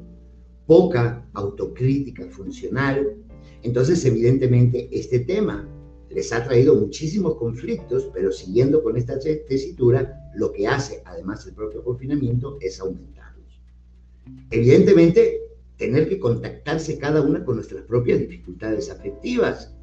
[0.70, 3.16] poca autocrítica funcional.
[3.64, 5.68] Entonces, evidentemente, este tema
[6.12, 11.56] les ha traído muchísimos conflictos, pero siguiendo con esta tesitura, lo que hace, además el
[11.56, 13.60] propio confinamiento, es aumentarlos.
[14.52, 15.42] Evidentemente,
[15.78, 19.76] tener que contactarse cada una con nuestras propias dificultades afectivas,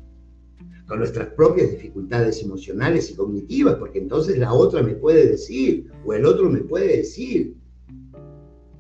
[0.87, 6.15] con nuestras propias dificultades emocionales y cognitivas, porque entonces la otra me puede decir, o
[6.15, 7.57] el otro me puede decir,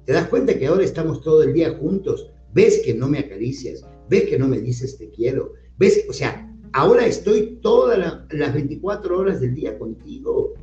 [0.06, 2.30] ¿Te das cuenta que ahora estamos todo el día juntos?
[2.54, 3.84] ¿Ves que no me acaricias?
[4.08, 5.54] ¿Ves que no me dices te quiero?
[5.78, 6.06] ¿Ves?
[6.08, 7.98] O sea, ahora estoy todas
[8.30, 10.54] las 24 horas del día contigo.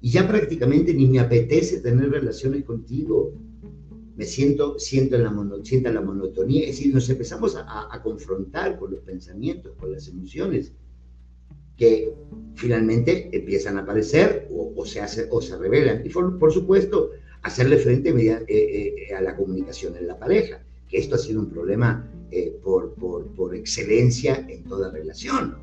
[0.00, 3.34] Y ya prácticamente ni me apetece tener relaciones contigo.
[4.16, 6.62] Me siento, siento la, mono, siento la monotonía.
[6.62, 10.72] Es decir, nos empezamos a, confrontar con los pensamientos, con las emociones
[11.76, 12.12] que
[12.54, 16.04] finalmente empiezan a aparecer o, se, hace, o se revelan.
[16.06, 17.10] Y por supuesto,
[17.42, 21.50] hacerle frente eh, eh, a la comunicación en la pareja, que esto ha sido un
[21.50, 25.56] problema eh, por, por, excelencia en toda relación.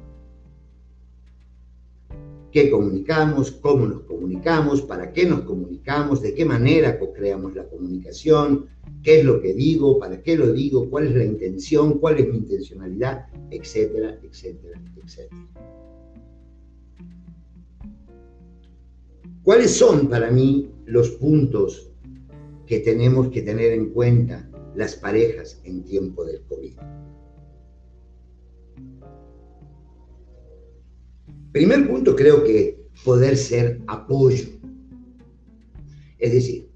[2.52, 3.52] ¿Qué comunicamos?
[3.52, 4.82] ¿Cómo nos comunicamos?
[4.82, 6.22] ¿Para qué nos comunicamos?
[6.22, 8.68] ¿De qué manera co-creamos la comunicación?
[9.04, 10.00] ¿Qué es lo que digo?
[10.00, 10.90] ¿Para qué lo digo?
[10.90, 12.00] ¿Cuál es la intención?
[12.00, 13.26] ¿Cuál es mi intencionalidad?
[13.52, 15.48] Etcétera, etcétera, etcétera.
[19.44, 21.92] ¿Cuáles son para mí los puntos
[22.66, 26.74] que tenemos que tener en cuenta las parejas en tiempo del COVID?
[31.52, 34.46] Primer punto creo que poder ser apoyo.
[36.20, 36.70] Es decir,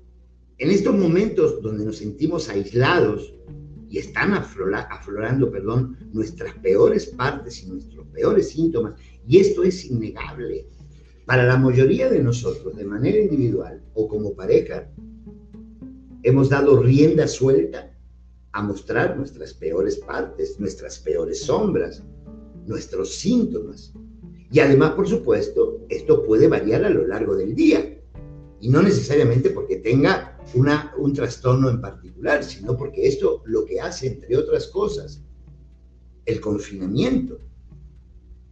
[0.57, 3.33] en estos momentos donde nos sentimos aislados
[3.89, 10.67] y están aflorando perdón, nuestras peores partes y nuestros peores síntomas, y esto es innegable,
[11.29, 14.89] para la mayoría de nosotros, de manera individual o como pareja,
[16.23, 17.95] hemos dado rienda suelta
[18.51, 22.01] a mostrar nuestras peores partes, nuestras peores sombras,
[22.65, 23.93] nuestros síntomas.
[24.51, 28.01] Y además, por supuesto, esto puede variar a lo largo del día.
[28.59, 33.79] Y no necesariamente porque tenga una, un trastorno en particular, sino porque esto lo que
[33.79, 35.21] hace, entre otras cosas,
[36.25, 37.37] el confinamiento,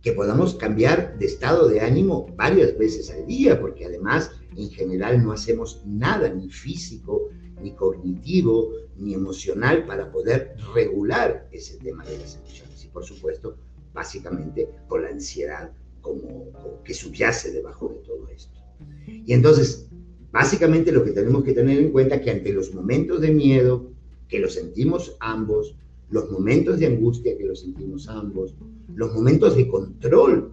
[0.07, 5.21] que podamos cambiar de estado de ánimo varias veces al día, porque además en general
[5.21, 7.27] no hacemos nada ni físico
[7.61, 12.85] ni cognitivo, ni emocional para poder regular ese tema de las emociones.
[12.85, 13.57] Y por supuesto,
[13.93, 16.53] básicamente por la ansiedad como,
[16.85, 18.57] que subyace debajo de todo esto.
[19.05, 19.89] Y entonces,
[20.31, 23.91] básicamente lo que tenemos que tener en cuenta es que ante los momentos de miedo,
[24.29, 25.75] que los sentimos ambos,
[26.09, 28.55] los momentos de angustia que los sentimos ambos,
[28.95, 30.51] los momentos de control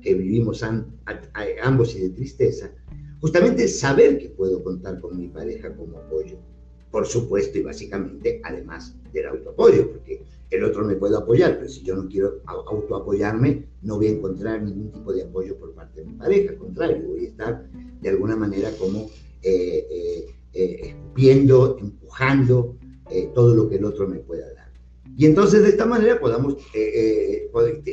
[0.00, 2.70] que vivimos ambos y de tristeza,
[3.20, 6.38] justamente saber que puedo contar con mi pareja como apoyo.
[6.90, 11.82] Por supuesto y básicamente, además del autoapoyo, porque el otro me puede apoyar, pero si
[11.82, 16.06] yo no quiero autoapoyarme, no voy a encontrar ningún tipo de apoyo por parte de
[16.06, 16.52] mi pareja.
[16.52, 17.68] Al contrario, voy a estar
[18.00, 19.10] de alguna manera como
[19.42, 22.76] eh, eh, eh escupiendo, empujando
[23.10, 24.72] eh, todo lo que el otro me pueda dar.
[25.16, 27.50] Y entonces de esta manera podamos, eh,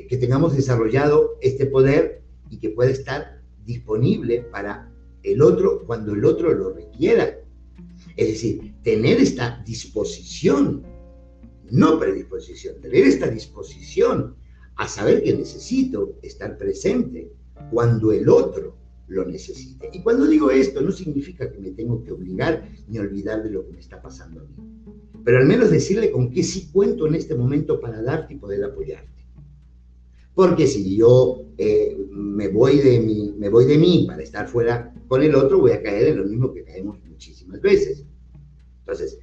[0.10, 4.91] que tengamos desarrollado este poder y que pueda estar disponible para
[5.23, 7.39] el otro cuando el otro lo requiera.
[8.17, 10.84] Es decir, tener esta disposición,
[11.71, 14.36] no predisposición, tener esta disposición
[14.76, 17.32] a saber que necesito estar presente
[17.71, 18.76] cuando el otro
[19.08, 19.89] lo necesite.
[19.93, 23.65] Y cuando digo esto, no significa que me tengo que obligar ni olvidar de lo
[23.65, 24.56] que me está pasando a mí.
[25.23, 28.63] Pero al menos decirle con qué sí cuento en este momento para darte y poder
[28.63, 29.25] apoyarte.
[30.36, 34.93] Porque si yo eh, me, voy de mí, me voy de mí para estar fuera
[35.07, 38.03] con el otro, voy a caer en lo mismo que caemos muchísimas veces.
[38.79, 39.19] Entonces,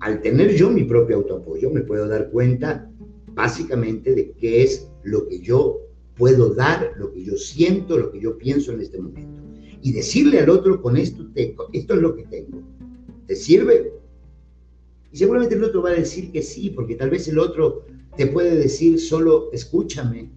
[0.00, 2.90] al tener yo mi propio autoapoyo, me puedo dar cuenta
[3.34, 5.80] básicamente de qué es lo que yo
[6.16, 9.42] puedo dar, lo que yo siento, lo que yo pienso en este momento.
[9.80, 12.62] Y decirle al otro con esto, esto es lo que tengo.
[13.26, 14.01] ¿Te sirve?
[15.12, 17.84] Y seguramente el otro va a decir que sí, porque tal vez el otro
[18.16, 20.32] te puede decir solo escúchame,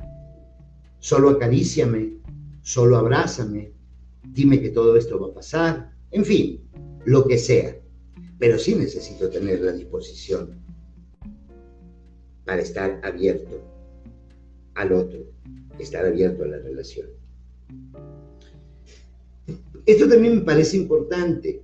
[0.99, 2.17] solo acaríciame,
[2.61, 3.71] solo abrázame,
[4.33, 6.61] dime que todo esto va a pasar, en fin,
[7.05, 7.79] lo que sea.
[8.37, 10.59] Pero sí necesito tener la disposición
[12.43, 13.61] para estar abierto
[14.73, 15.19] al otro,
[15.79, 17.07] estar abierto a la relación.
[19.85, 21.63] Esto también me parece importante,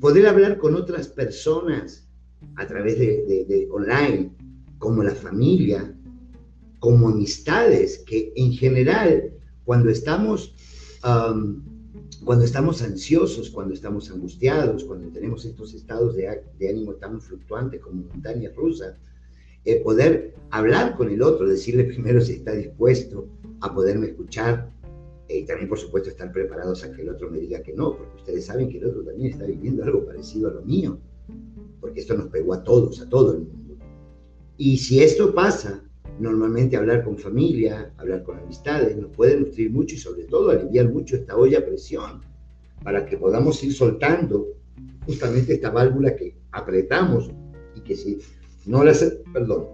[0.00, 2.07] poder hablar con otras personas
[2.58, 4.32] a través de, online,
[4.78, 5.94] como la familia,
[6.80, 9.32] como amistades, que en general,
[9.64, 10.54] cuando estamos,
[11.00, 16.28] cuando estamos ansiosos, cuando estamos angustiados, cuando tenemos estos estados de,
[16.68, 18.96] ánimo tan fluctuantes como montaña rusa,
[19.64, 23.28] eh, poder hablar con el otro, decirle primero si está dispuesto
[23.60, 24.72] a poderme escuchar
[25.28, 27.96] eh, y también, por supuesto, estar preparados a que el otro me diga que no,
[27.96, 30.98] porque ustedes saben que el otro también está viviendo algo parecido a lo mío,
[31.80, 33.76] porque esto nos pegó a todos, a todo el mundo.
[34.56, 35.82] Y si esto pasa,
[36.18, 40.90] normalmente hablar con familia, hablar con amistades, nos puede nutrir mucho y sobre todo aliviar
[40.90, 42.22] mucho esta olla a presión
[42.82, 44.48] para que podamos ir soltando
[45.06, 47.30] justamente esta válvula que apretamos
[47.74, 48.18] y que si
[48.66, 48.92] no la,
[49.32, 49.68] perdón,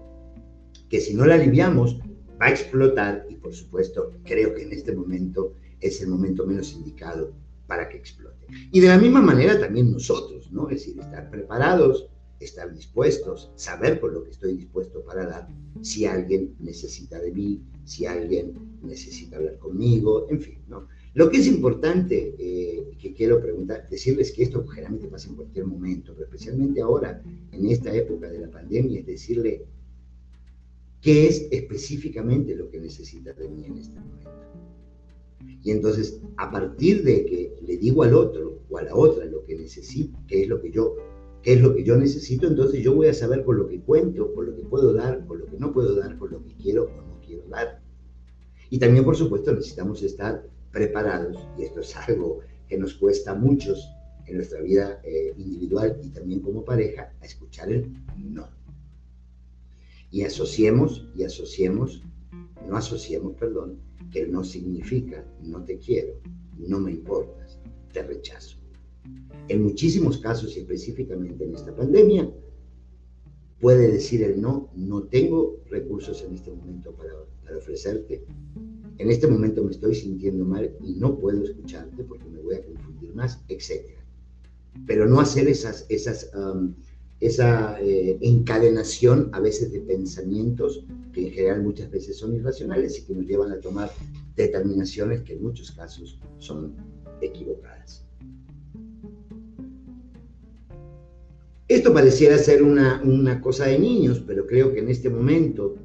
[0.89, 1.99] que si no la aliviamos
[2.41, 6.73] va a explotar y por supuesto creo que en este momento es el momento menos
[6.73, 7.33] indicado
[7.67, 8.47] para que explote.
[8.71, 10.69] Y de la misma manera también nosotros, ¿no?
[10.69, 12.09] Es decir, estar preparados
[12.45, 15.49] estar dispuestos, saber por lo que estoy dispuesto para dar,
[15.81, 20.89] si alguien necesita de mí, si alguien necesita hablar conmigo, en fin, ¿no?
[21.15, 25.67] Lo que es importante, eh, que quiero preguntar, decirles que esto generalmente pasa en cualquier
[25.67, 27.23] momento, pero especialmente ahora,
[27.53, 29.65] en esta época de la pandemia, es decirle
[31.01, 34.44] qué es específicamente lo que necesita de mí en este momento.
[35.65, 39.45] Y entonces, a partir de que le digo al otro o a la otra lo
[39.45, 40.95] que necesito, qué es lo que yo
[41.45, 44.33] qué es lo que yo necesito, entonces yo voy a saber con lo que cuento,
[44.35, 46.85] con lo que puedo dar, con lo que no puedo dar, con lo que quiero
[46.85, 47.83] o no quiero dar.
[48.71, 53.35] Y también, por supuesto, necesitamos estar preparados, y esto es algo que nos cuesta a
[53.35, 53.87] muchos
[54.27, 58.49] en nuestra vida eh, individual y también como pareja, a escuchar el no.
[60.11, 62.03] Y asociemos, y asociemos,
[62.67, 66.15] no asociemos, perdón, que no significa no te quiero,
[66.59, 67.59] no me importas,
[67.93, 68.59] te rechazo.
[69.49, 72.31] En muchísimos casos y específicamente en esta pandemia,
[73.61, 77.13] puede decir el no, no tengo recursos en este momento para,
[77.57, 78.25] ofrecerte.
[78.99, 82.65] En este momento me estoy sintiendo mal y no puedo escucharte porque me voy a
[82.65, 83.87] confundir más, etc.
[84.87, 86.75] Pero no hacer esas, esas, um,
[87.27, 93.05] esa eh, encadenación a veces de pensamientos que en general muchas veces son irracionales y
[93.05, 93.91] que nos llevan a tomar
[94.37, 96.75] determinaciones que en muchos casos son
[97.23, 98.05] equivocadas.
[101.67, 105.77] Esto pareciera ser una, cosa de niños, pero creo que en este momento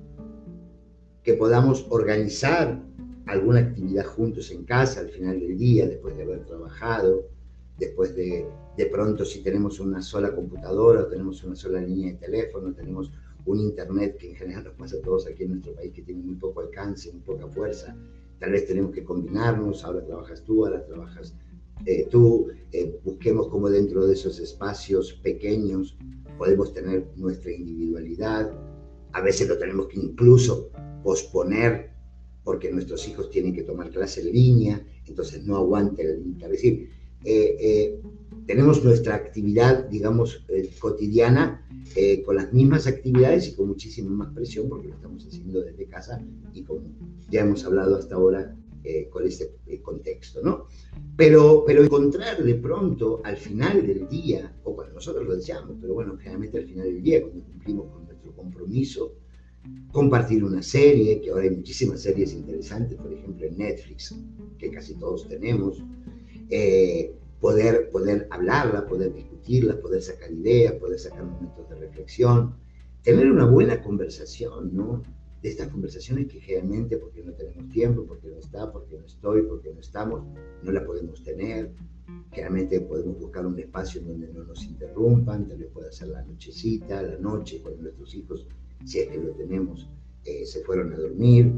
[1.24, 2.84] que podamos organizar
[3.28, 7.30] alguna actividad juntos en casa al final del día, después de haber trabajado,
[7.78, 8.46] después de,
[8.80, 13.12] de pronto si tenemos una sola computadora, o tenemos una sola línea de teléfono, tenemos
[13.46, 16.22] un internet que en general nos pasa a todos aquí en nuestro país que tiene
[16.22, 17.94] muy poco alcance, muy poca fuerza,
[18.40, 21.36] tal vez tenemos que combinarnos, ahora trabajas tú, ahora trabajas
[21.86, 25.98] eh, tú, eh, busquemos cómo dentro de esos espacios pequeños
[26.38, 28.50] podemos tener nuestra individualidad,
[29.12, 30.70] a veces lo tenemos que incluso
[31.04, 31.92] posponer
[32.46, 36.90] porque nuestros hijos tienen que tomar clase en línea, entonces no aguante el Es decir,
[37.26, 38.02] eh,
[38.50, 40.44] tenemos nuestra actividad, digamos,
[40.80, 41.64] cotidiana
[42.26, 46.20] con las mismas actividades y con muchísima más presión porque lo estamos haciendo desde casa
[46.52, 46.82] y como
[47.30, 50.66] ya hemos hablado hasta ahora, eh, con este eh, contexto, ¿no?
[51.16, 55.94] Pero, pero encontrar de pronto al final del día, o cuando nosotros lo deseamos, pero
[55.94, 59.14] bueno, generalmente al final del día, cuando cumplimos con nuestro compromiso,
[59.92, 64.16] compartir una serie, que ahora hay muchísimas series interesantes, por ejemplo en Netflix,
[64.58, 65.84] que casi todos tenemos,
[66.50, 72.56] eh, poder, poder hablarla, poder discutirla, poder sacar ideas, poder sacar momentos de reflexión,
[73.04, 75.02] tener una buena conversación, ¿no?
[75.42, 79.44] de estas conversaciones que generalmente, porque no tenemos tiempo, porque no está, porque no estoy,
[79.44, 80.24] porque no estamos,
[80.64, 81.72] no la podemos tener.
[82.32, 87.02] Generalmente podemos buscar un espacio donde no nos interrumpan, tal vez pueda ser la nochecita,
[87.02, 88.48] la noche, cuando nuestros hijos,
[88.86, 89.90] si es que lo tenemos,
[90.26, 91.54] eh, se fueron a dormir.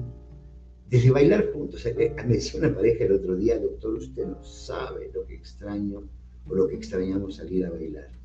[0.91, 5.25] Desde bailar juntos, me decía una pareja el otro día, doctor, usted no sabe lo
[5.25, 6.03] que extraño
[6.47, 8.21] o lo que extrañamos salir a bailar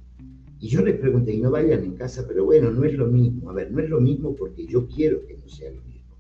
[0.58, 3.50] y yo les pregunté, y no vayan en casa, pero bueno, no es lo mismo.
[3.50, 6.16] A ver, no es lo mismo porque yo quiero que no sea lo mismo.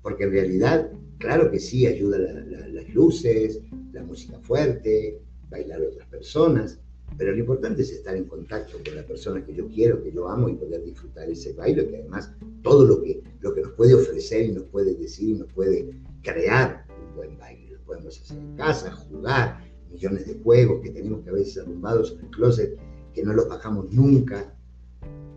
[0.00, 3.60] Porque en realidad, claro que sí, ayuda las luces,
[3.92, 5.20] la música fuerte,
[5.50, 6.78] bailar otras personas,
[7.16, 10.28] pero lo importante es estar en contacto con la persona que yo quiero, que yo
[10.28, 13.94] amo y poder disfrutar ese baile, que además todo lo que, lo que nos puede
[13.94, 15.90] ofrecer y nos puede decir y nos puede
[16.22, 17.72] crear un buen baile.
[17.72, 19.60] Lo podemos hacer en casa, jugar,
[19.90, 22.78] millones de juegos que tenemos que a veces arrumbados en el closet
[23.12, 24.52] que no los bajamos nunca.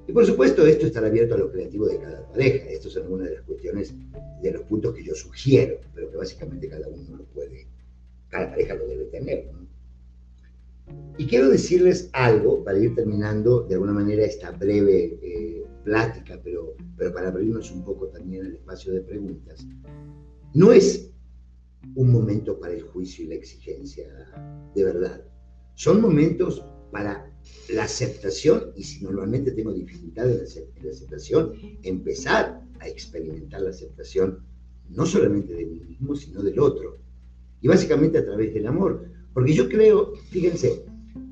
[0.07, 2.69] Y por supuesto, esto estará abierto a lo creativo de cada pareja.
[2.69, 3.93] Estas son algunas de las cuestiones,
[4.41, 7.67] de los puntos que yo sugiero, pero que básicamente cada uno lo puede,
[8.30, 9.49] cada pareja lo debe tener.
[11.18, 16.76] Y quiero decirles algo para ir terminando de alguna manera esta breve eh, plática, pero,
[16.96, 19.66] pero para abrirnos un poco también el espacio de preguntas.
[20.54, 21.12] No es
[21.96, 24.08] un momento para el juicio y la exigencia,
[24.76, 25.24] de verdad.
[25.76, 27.32] Son momentos para
[27.74, 34.46] la aceptación, y si normalmente tengo dificultades en la aceptación, empezar a experimentar la aceptación
[34.90, 36.98] no solamente de mí mismo, sino del otro.
[37.62, 39.16] Y básicamente a través del amor.
[39.34, 40.86] Porque yo creo, fíjense,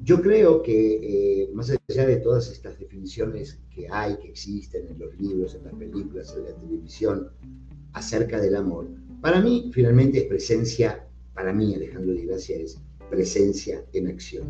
[0.03, 4.99] yo creo que eh, más allá de todas estas definiciones que hay, que existen en
[4.99, 7.29] los libros, en las películas, en la televisión,
[7.93, 8.87] acerca del amor,
[9.21, 12.77] para mí finalmente es presencia, para mí Alejandro de Gracia es
[13.09, 14.45] presencia en acción.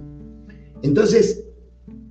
[0.82, 1.46] Entonces,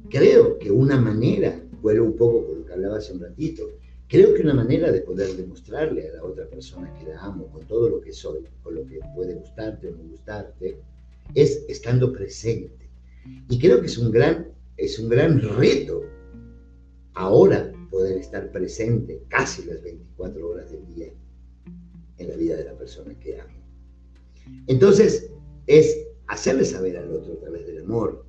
[0.09, 3.69] creo que una manera, vuelvo un poco con lo que hablaba hace un ratito,
[4.09, 7.67] creo que una manera de poder demostrarle a la otra persona que la amo con
[7.67, 10.79] todo lo que soy, con lo que puede gustarte o no gustarte,
[11.35, 12.91] es estando presente.
[13.49, 16.03] Y creo que es un gran, es un gran reto
[17.15, 21.13] ahora poder estar presente casi las 24 horas del día
[22.19, 23.65] en la vida de la persona que amo.
[24.67, 25.31] Entonces,
[25.67, 28.27] es hacerle saber al otro a través del amor,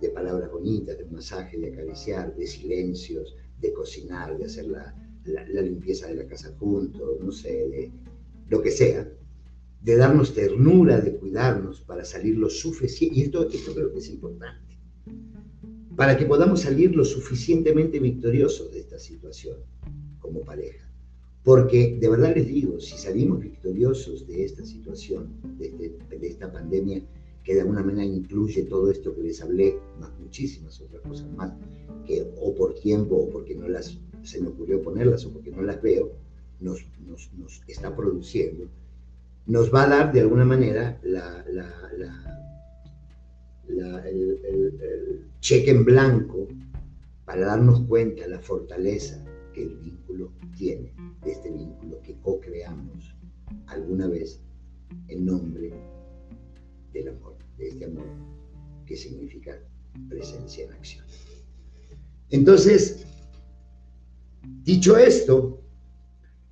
[0.00, 4.94] de palabras bonitas, de un masaje, de acariciar, de silencios, de cocinar, de hacer la,
[5.24, 7.92] limpieza de la casa juntos, no sé, de
[8.48, 9.10] lo que sea,
[9.80, 14.78] de darnos ternura, de cuidarnos para salir lo suficiente, y esto, creo que es importante,
[15.96, 19.56] para que podamos salir lo suficientemente victoriosos de esta situación
[20.18, 20.84] como pareja.
[21.44, 27.02] Porque de verdad les digo, si salimos victoriosos de esta situación, de, de, esta pandemia,
[27.42, 31.52] que de alguna manera incluye todo esto que les hablé, más muchísimas otras cosas más,
[32.06, 35.62] que o por tiempo o porque no las, se me ocurrió ponerlas o porque no
[35.62, 36.12] las veo,
[36.60, 36.84] nos
[37.66, 38.68] está produciendo,
[39.48, 41.00] nos va a dar de alguna manera
[43.66, 46.46] el cheque en blanco
[47.24, 49.24] para darnos cuenta de la fortaleza
[49.54, 50.92] que el vínculo tiene,
[51.24, 53.16] de este vínculo que co-creamos
[53.66, 54.40] alguna vez
[55.08, 55.72] en nombre
[56.92, 58.06] del amor de este amor
[58.86, 59.58] que significa
[60.10, 61.04] presencia en acción.
[62.30, 63.06] Entonces,
[64.62, 65.62] dicho esto,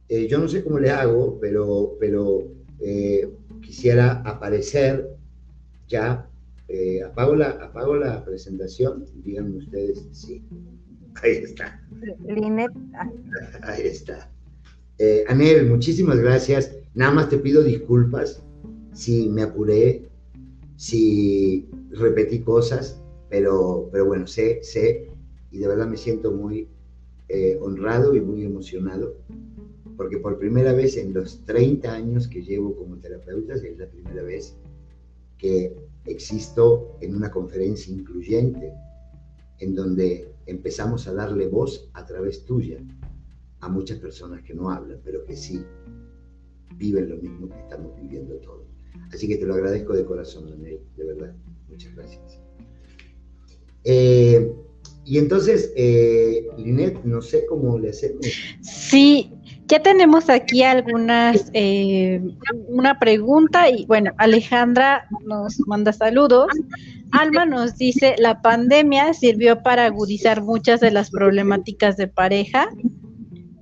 [0.08, 3.28] eh, yo no sé cómo le hago, pero, pero eh,
[3.62, 5.08] quisiera aparecer
[5.88, 6.28] ya.
[6.68, 10.42] Eh, apago, la, apago la presentación, díganme ustedes sí.
[11.22, 11.80] Ahí está.
[13.62, 14.30] Ahí está.
[15.28, 16.74] Anel, muchísimas gracias.
[16.94, 18.42] Nada más te pido disculpas
[18.92, 20.06] si me apuré
[20.76, 25.10] si repetí cosas, pero, pero bueno, sé, sé
[25.50, 26.68] y de verdad me siento muy
[27.28, 29.16] eh, honrado y muy emocionado
[29.96, 34.22] porque por primera vez en los 30 años que llevo como terapeuta, es la primera
[34.22, 34.56] vez
[35.38, 38.72] que existo en una conferencia incluyente,
[39.58, 42.78] en donde empezamos a darle voz a través tuya
[43.60, 45.64] a muchas personas que no hablan, pero que sí
[46.76, 48.66] viven lo mismo que estamos viviendo todos.
[49.12, 51.34] Así que te lo agradezco de corazón, Daniel, de verdad.
[51.68, 52.40] Muchas gracias.
[53.84, 54.52] Eh,
[55.04, 58.26] y entonces, eh, Linet, no sé cómo le hacemos.
[58.60, 59.32] Sí,
[59.68, 62.20] ya tenemos aquí algunas, eh,
[62.68, 66.48] una pregunta y bueno, Alejandra nos manda saludos.
[67.10, 72.68] Alma nos dice, la pandemia sirvió para agudizar muchas de las problemáticas de pareja,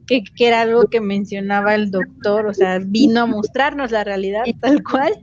[0.06, 4.44] que, que era algo que mencionaba el doctor, o sea, vino a mostrarnos la realidad
[4.60, 5.14] tal cual.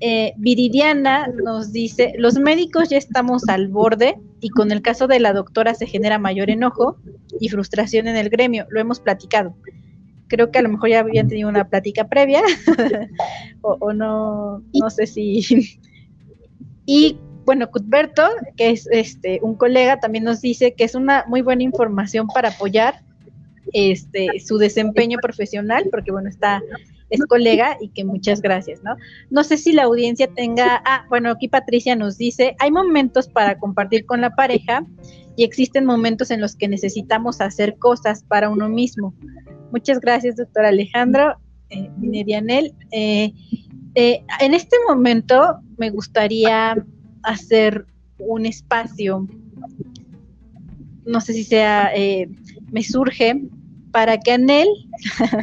[0.00, 5.20] Eh, Viridiana nos dice, los médicos ya estamos al borde y con el caso de
[5.20, 6.98] la doctora se genera mayor enojo
[7.40, 9.54] y frustración en el gremio, lo hemos platicado.
[10.34, 12.42] Creo que a lo mejor ya habían tenido una plática previa
[13.62, 15.78] o, no, no sé si...
[16.86, 21.40] y bueno, Cuthberto, que es este un colega, también nos dice que es una muy
[21.40, 23.04] buena información para apoyar
[23.72, 26.60] este su desempeño profesional, porque bueno, está
[27.10, 28.96] es colega y que muchas gracias, ¿no?
[29.30, 33.56] No sé si la audiencia tenga, ah, bueno, aquí Patricia nos dice, hay momentos para
[33.58, 34.84] compartir con la pareja
[35.36, 39.14] y existen momentos en los que necesitamos hacer cosas para uno mismo.
[39.74, 41.34] Muchas gracias, doctor Alejandro
[41.68, 41.90] eh,
[42.92, 43.32] eh,
[43.96, 46.76] eh, en este momento me gustaría
[47.24, 47.84] hacer
[48.18, 49.26] un espacio,
[51.04, 52.28] no sé si sea, eh,
[52.70, 53.42] me surge
[53.90, 54.68] para que Anel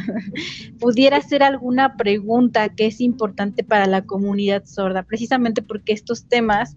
[0.80, 6.74] pudiera hacer alguna pregunta que es importante para la comunidad sorda, precisamente porque estos temas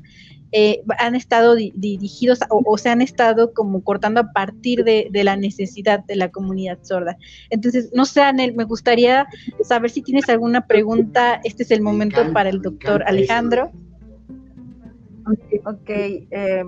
[0.57, 6.05] eh, han estado dirigidos o, se han estado como cortando a partir de, la necesidad
[6.05, 7.17] de la comunidad sorda.
[7.49, 9.27] Entonces, no sé, Anel, me gustaría
[9.65, 11.41] saber si tienes alguna pregunta.
[11.43, 13.73] Este es el momento para el doctor Alejandro.
[15.65, 16.63] Ok, eh,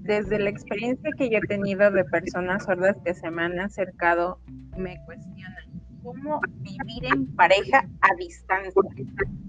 [0.00, 4.40] desde la experiencia que yo he tenido de personas sordas que se me han acercado,
[4.76, 8.82] me cuestionan cómo vivir en pareja a distancia,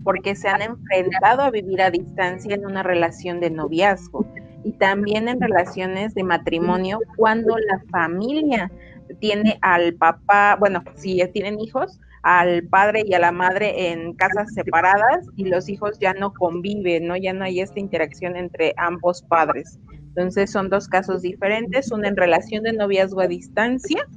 [0.04, 4.26] porque se han enfrentado a vivir a distancia en una relación de noviazgo
[4.64, 8.72] y también en relaciones de matrimonio cuando la familia
[9.20, 14.54] tiene al papá, bueno, si tienen hijos, al padre y a la madre en casas
[14.54, 17.18] separadas y los hijos ya no conviven, ¿no?
[17.18, 19.78] Ya no hay esta interacción entre ambos padres.
[19.92, 24.08] Entonces son dos casos diferentes, una en relación de noviazgo a distancia,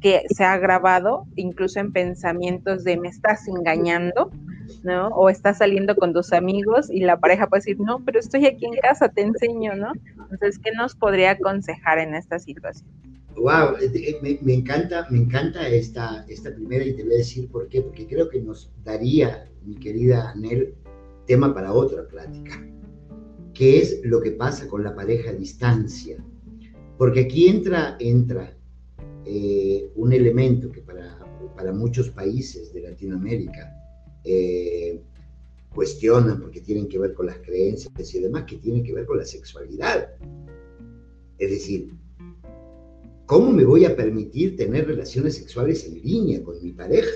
[0.00, 4.30] que se ha grabado incluso en pensamientos de me estás engañando,
[4.82, 5.08] ¿no?
[5.08, 8.66] O estás saliendo con tus amigos y la pareja puede decir, no, pero estoy aquí
[8.66, 9.92] en casa, te enseño, ¿no?
[10.30, 12.88] Entonces, ¿qué nos podría aconsejar en esta situación?
[13.36, 17.68] Wow, eh, me, encanta, me encanta esta, esta primera y te voy a decir por
[17.68, 20.74] qué, porque creo que nos daría, mi querida Anel,
[21.26, 22.60] tema para otra plática.
[23.54, 26.16] ¿Qué es lo que pasa con la pareja a distancia?
[26.96, 28.57] Porque aquí entra, entra
[29.28, 31.18] eh, un elemento que para,
[31.54, 33.74] para, muchos países de Latinoamérica
[34.24, 35.00] eh,
[35.74, 39.18] cuestionan porque tienen que ver con las creencias y demás, que tienen que ver con
[39.18, 40.08] la sexualidad.
[41.38, 41.92] Es decir,
[43.28, 47.10] ¿Cómo me voy a permitir tener relaciones sexuales en línea con mi pareja?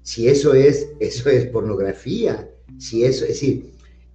[0.00, 3.72] Si eso es, eso es pornografía, si eso, es decir,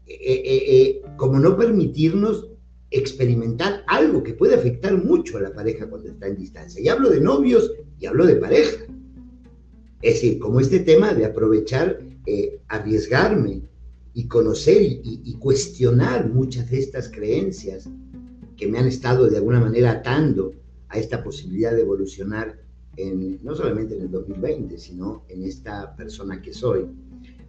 [0.08, 2.50] eh, eh, eh, como no permitirnos
[2.98, 6.82] experimentar algo que puede afectar mucho a la pareja cuando está en distancia.
[6.82, 8.86] Y hablo de novios y hablo de pareja.
[10.02, 12.00] Es decir, como este tema de aprovechar,
[12.68, 13.62] arriesgarme
[14.14, 17.90] y conocer y, cuestionar muchas de estas creencias
[18.56, 20.54] que me han estado de alguna manera atando
[20.90, 22.58] a esta posibilidad de evolucionar
[23.44, 26.86] no solamente en el 2020, sino en esta persona que soy.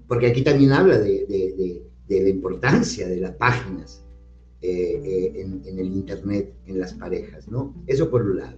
[0.09, 4.06] Porque aquí también habla de, la importancia de las páginas
[4.63, 5.33] eh, eh,
[5.67, 7.75] en, el Internet, en las parejas, ¿no?
[7.87, 8.57] Eso por un lado.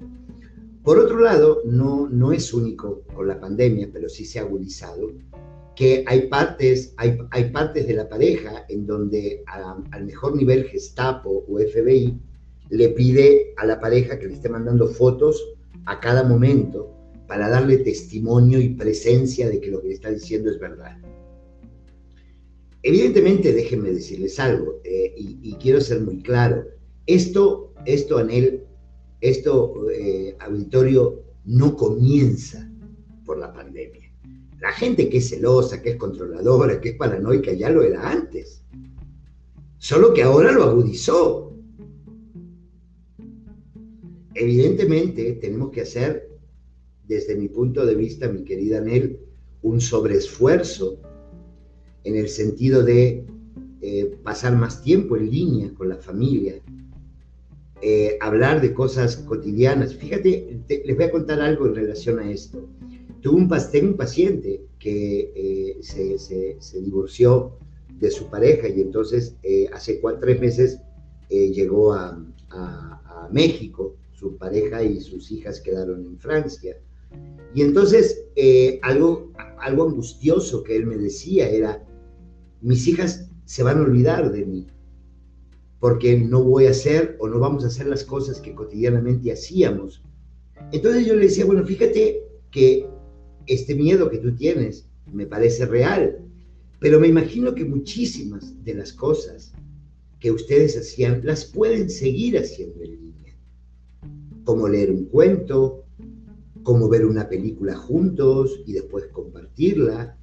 [0.85, 5.13] Por otro lado, no, no es único con la pandemia, pero sí se ha agudizado,
[5.75, 11.45] que hay partes, hay, hay partes de la pareja en donde al mejor nivel Gestapo
[11.49, 12.19] o FBI
[12.71, 15.55] le pide a la pareja que le esté mandando fotos
[15.87, 16.93] a cada momento
[17.27, 20.97] para darle testimonio y presencia de que lo que le está diciendo es verdad.
[22.83, 26.65] Evidentemente, déjenme decirles algo, eh, y, quiero ser muy claro,
[27.07, 28.65] esto, esto Anel,
[29.21, 32.71] esto, eh, auditorio, no comienza
[33.25, 34.13] por la pandemia.
[34.61, 38.63] La gente que es celosa, que es controladora, que es paranoica, ya lo era antes.
[39.79, 41.53] Solo que ahora lo agudizó.
[44.35, 46.29] Evidentemente tenemos que hacer,
[47.07, 49.19] desde mi punto de vista, mi querida Nel,
[49.63, 51.01] un sobreesfuerzo
[52.05, 53.25] en el sentido de
[53.81, 56.61] eh, pasar más tiempo en línea con la familia,
[57.81, 59.95] eh, hablar de cosas cotidianas.
[59.95, 62.67] Fíjate, les voy a contar algo en relación a esto.
[63.21, 67.53] Tuve un, tengo un paciente que eh, se, divorció
[68.01, 69.37] de su pareja y entonces
[69.73, 70.81] hace cuatro, tres meses
[71.29, 72.21] llegó a,
[72.51, 76.77] a México, su pareja y sus hijas quedaron en Francia.
[77.55, 78.25] Y entonces
[78.83, 81.88] algo, algo angustioso que él me decía era,
[82.61, 84.67] mis hijas se van a olvidar de mí,
[85.81, 90.03] porque no voy a hacer o no vamos a hacer las cosas que cotidianamente hacíamos.
[90.73, 92.89] Entonces yo le decía, bueno, fíjate que
[93.47, 96.19] este miedo que tú tienes me parece real,
[96.81, 99.53] pero me imagino que muchísimas de las cosas
[100.21, 103.37] que ustedes hacían las pueden seguir haciendo en línea,
[104.45, 105.85] como leer un cuento,
[106.63, 110.18] como ver una película juntos y después compartirla,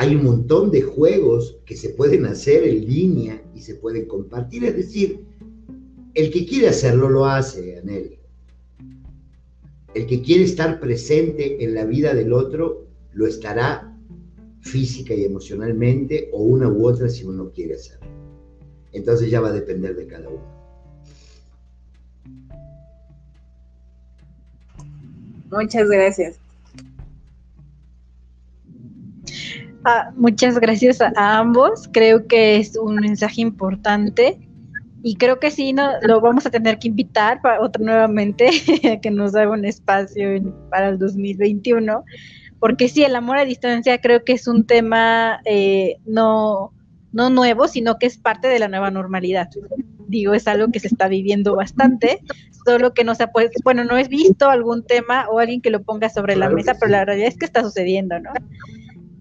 [0.00, 4.64] hay un montón de juegos que se pueden hacer en línea y se pueden compartir.
[4.64, 5.26] Es decir,
[6.14, 8.18] el que quiere hacerlo lo hace, Anel.
[9.92, 13.94] El que quiere estar presente en la vida del otro lo estará
[14.62, 18.06] física y emocionalmente o una u otra si uno quiere hacerlo.
[18.92, 20.46] Entonces ya va a depender de cada uno.
[25.50, 26.38] Muchas gracias.
[29.84, 31.88] Ah, muchas gracias a, ambos.
[31.92, 34.38] Creo que es un mensaje importante
[35.02, 38.50] y creo que sí, no, lo vamos a tener que invitar para otra nuevamente
[38.92, 40.28] a que nos haga un espacio
[40.70, 42.04] para el 2021,
[42.58, 46.74] porque sí, el amor a distancia creo que es un tema eh, no,
[47.12, 49.48] no nuevo, sino que es parte de la nueva normalidad.
[50.08, 52.20] Digo, es algo que se está viviendo bastante,
[52.66, 55.70] solo que no se ha puesto, bueno, no he visto algún tema o alguien que
[55.70, 58.32] lo ponga sobre la mesa, pero la realidad es que está sucediendo, ¿no?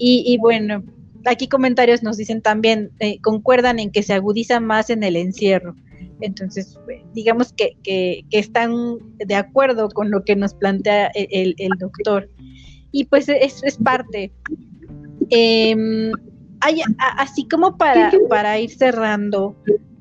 [0.01, 0.83] Y, bueno,
[1.25, 5.75] aquí comentarios nos dicen también, eh, concuerdan en que se agudiza más en el encierro.
[6.21, 6.79] Entonces,
[7.13, 12.29] digamos que, que, están de acuerdo con lo que nos plantea el, el doctor.
[12.91, 14.31] Y pues es, es parte.
[15.29, 16.11] Em,
[17.17, 19.55] así como para, para ir cerrando,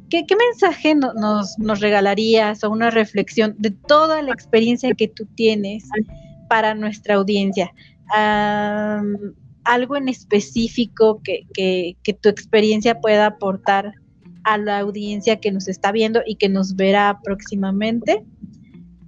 [0.08, 5.26] ¿qué, qué mensaje nos, nos, regalarías o una reflexión de toda la experiencia que tú
[5.34, 5.84] tienes
[6.48, 7.72] para nuestra audiencia?
[9.68, 13.92] Algo en específico que, tu experiencia pueda aportar
[14.44, 18.24] a la audiencia que nos está viendo y que nos verá próximamente?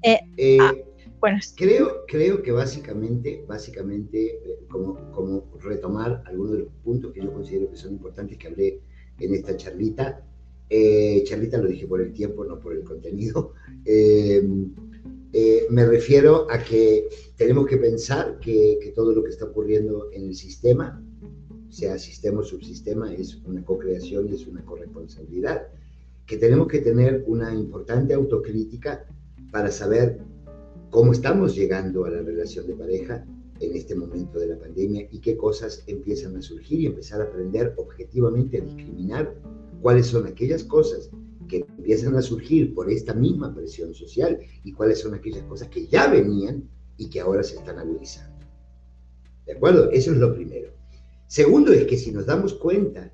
[0.02, 0.74] Eh, eh, ah,
[1.18, 1.38] bueno.
[1.56, 7.32] creo, creo que básicamente, básicamente eh, como, como retomar algunos de los puntos que yo
[7.32, 8.80] considero que son importantes que hablé
[9.18, 10.22] en esta charlita.
[11.24, 13.54] charlita lo dije por el tiempo, no por el contenido.
[15.33, 20.24] Eh, me refiero a que tenemos que pensar que, todo lo que está ocurriendo en
[20.24, 21.01] el sistema,
[21.68, 25.68] sea sistema o subsistema, es una co-creación y es una corresponsabilidad.
[26.26, 29.07] Que tenemos que tener una importante autocrítica
[29.53, 30.18] para saber
[30.91, 33.24] cómo estamos llegando a la relación de pareja
[33.61, 37.24] en este momento de la pandemia y qué cosas empiezan a surgir y empezar a
[37.24, 39.35] aprender objetivamente a discriminar
[39.81, 41.11] cuáles son aquellas cosas
[41.51, 45.86] que empiezan a surgir por esta misma presión social y cuáles son aquellas cosas que
[45.88, 48.46] ya venían y que ahora se están agudizando.
[49.46, 49.90] ¿De acuerdo?
[49.90, 50.70] Eso es lo primero.
[51.26, 53.12] Segundo es que si nos damos cuenta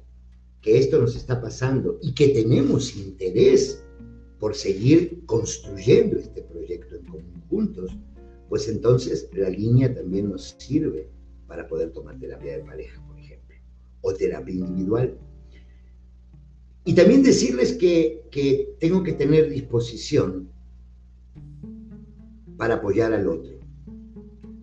[0.61, 3.83] que esto nos está pasando y que tenemos interés
[4.39, 7.97] por seguir construyendo este proyecto en conjuntos,
[8.49, 11.09] pues entonces la línea también nos sirve
[11.47, 13.57] para poder tomar terapia de pareja, por ejemplo,
[14.03, 15.19] o terapia individual.
[16.87, 18.23] Y también decirles que,
[18.79, 20.49] tengo que tener disposición
[22.57, 23.59] para apoyar al otro,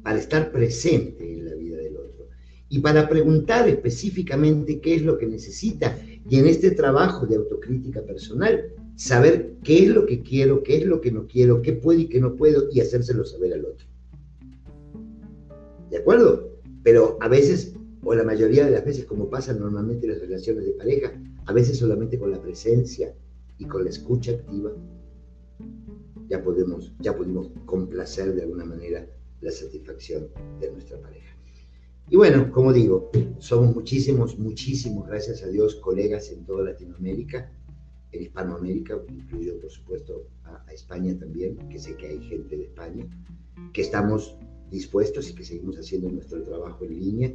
[0.03, 2.28] para estar presente en la vida del otro
[2.69, 5.97] y para preguntar específicamente qué es lo que necesita
[6.30, 10.86] y en este trabajo de autocrítica personal saber qué es lo que quiero, qué es
[10.86, 13.88] lo que no quiero, qué puedo y qué no puedo y hacérselo saber al otro.
[15.91, 16.51] ¿De acuerdo?
[16.84, 20.65] Pero a veces, o la mayoría de las veces, como pasa normalmente en las relaciones
[20.65, 21.11] de pareja,
[21.46, 23.16] a veces solamente con la presencia
[23.58, 24.72] y con la escucha activa,
[26.30, 29.08] ya podemos, ya pudimos complacer de alguna manera
[29.41, 30.30] la satisfacción
[30.60, 31.36] de nuestra pareja.
[32.10, 37.52] Y bueno, como digo, somos muchísimos, muchísimos, gracias a Dios, colegas en toda Latinoamérica,
[38.12, 42.64] en Hispanoamérica, incluido por supuesto a, a España también, que sé que hay gente de
[42.64, 43.08] España,
[43.72, 44.38] que estamos
[44.70, 47.34] dispuestos y que seguimos haciendo nuestro trabajo en línea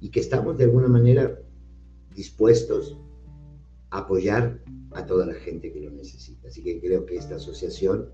[0.00, 1.40] y que estamos de alguna manera
[2.14, 2.96] dispuestos
[3.90, 4.62] apoyar
[4.92, 6.48] a toda la gente que lo necesita.
[6.48, 8.10] Así que creo que esta asociación,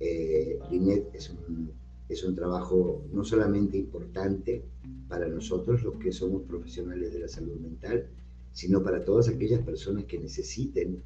[0.00, 1.72] eh, Linet, es un,
[2.08, 4.64] es un trabajo no solamente importante
[5.08, 8.08] para nosotros, los que somos profesionales de la salud mental,
[8.52, 11.02] sino para todas aquellas personas que necesiten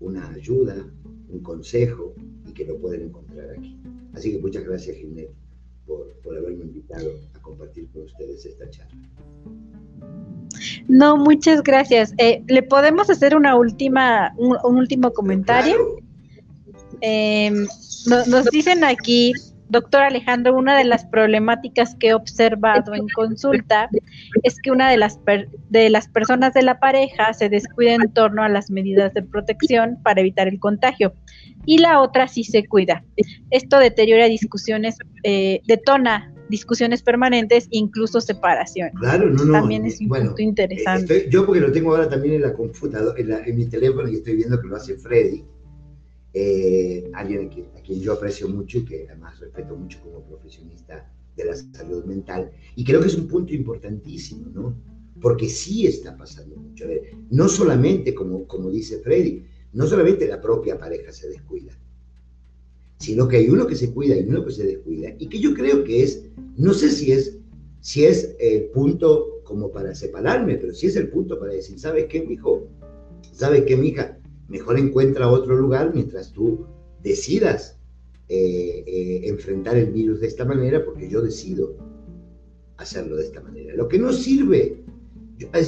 [0.00, 0.76] una ayuda,
[1.28, 2.14] un consejo
[2.46, 3.80] y que lo pueden encontrar aquí.
[4.12, 5.34] Así que muchas gracias, Ginette,
[5.86, 9.33] por, por haberme invitado a compartir con ustedes esta charla.
[10.88, 12.14] No, muchas gracias.
[12.18, 15.76] Eh, ¿Le podemos hacer una última, un, último comentario?
[17.00, 17.66] Em,
[18.06, 19.32] nos dicen aquí
[19.68, 23.88] Doctor Alejandro, una de las problemáticas que he observado en consulta
[24.42, 25.18] es que una de las,
[25.70, 29.98] de las personas de la pareja se descuida en torno a las medidas de protección
[30.02, 31.14] para evitar el contagio
[31.66, 33.04] y la otra sí se cuida.
[33.50, 38.90] Esto deteriora discusiones, eh, detona discusiones permanentes, incluso separación.
[38.98, 39.52] Claro, no, no.
[39.52, 41.28] También es un punto interesante.
[41.30, 44.36] yo porque lo tengo ahora también en la computadora, en, en mi teléfono y estoy
[44.36, 45.44] viendo que lo hace Freddy
[46.36, 51.44] eh, alguien a quien, yo aprecio mucho y que además respeto mucho como profesionista de
[51.44, 52.50] la salud mental.
[52.74, 54.76] Y creo que es un punto importantísimo, ¿no?
[55.20, 56.86] Porque sí está pasando mucho.
[57.30, 61.78] no solamente, como, como dice Freddy, no solamente la propia pareja se descuida,
[63.04, 65.14] sino que hay uno que se cuida y uno que se descuida.
[65.18, 66.24] Y que yo creo que es,
[66.56, 67.38] no sé si es,
[67.80, 72.06] si es el punto como para separarme, pero si es el punto para decir, ¿sabes
[72.06, 72.66] qué, hijo?
[73.32, 76.66] ¿Sabes qué, hija mejor encuentra otro lugar mientras tú
[77.02, 77.78] decidas
[78.28, 81.76] eh, eh, enfrentar el virus de esta manera, porque yo decido
[82.76, 83.74] hacerlo de esta manera.
[83.74, 84.82] Lo que no sirve,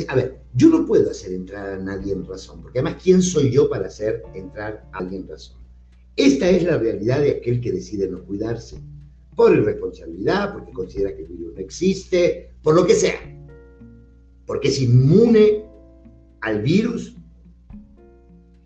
[0.09, 3.51] a ver, yo no puedo hacer entrar a nadie en razón, porque además, ¿quién soy
[3.51, 5.66] yo para hacer entrar a alguien en razón?
[6.17, 8.81] Esta es la realidad de aquel que decide no cuidarse,
[9.35, 13.21] por irresponsabilidad, porque considera que el virus no existe, por lo que sea,
[14.47, 15.64] porque es inmune
[16.41, 17.17] al virus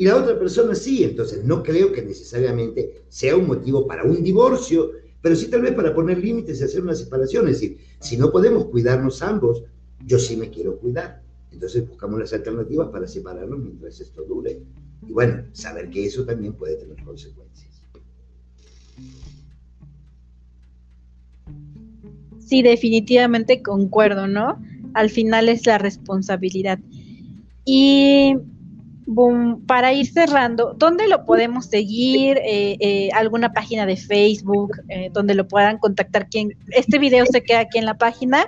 [0.00, 1.04] y la otra persona sí.
[1.04, 5.74] Entonces, no creo que necesariamente sea un motivo para un divorcio, pero sí tal vez
[5.74, 7.46] para poner límites y hacer una separación.
[7.48, 9.62] Es decir, si no podemos cuidarnos ambos,
[10.06, 11.22] yo sí me quiero cuidar.
[11.52, 14.62] Entonces buscamos las alternativas para separarnos mientras esto dure.
[15.06, 17.70] Y bueno, saber que eso también puede tener consecuencias.
[22.38, 24.60] Sí, definitivamente concuerdo, ¿no?
[24.94, 26.78] Al final es la responsabilidad.
[27.64, 28.34] Y
[29.66, 32.38] para ir cerrando, ¿dónde lo podemos seguir?
[32.38, 36.28] Eh, eh, ¿Alguna página de Facebook eh, donde lo puedan contactar?
[36.28, 38.46] Quien, este video se queda aquí en la página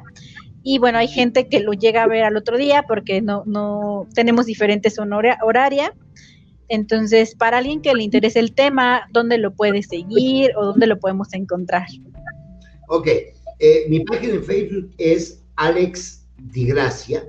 [0.62, 4.06] y bueno, hay gente que lo llega a ver al otro día porque no, no
[4.14, 5.94] tenemos diferentes horaria.
[6.72, 10.98] Entonces, para alguien que le interese el tema, ¿dónde lo puede seguir o dónde lo
[10.98, 11.86] podemos encontrar?
[12.88, 13.08] Ok,
[13.88, 17.24] mi página en Facebook es Alex Digracia,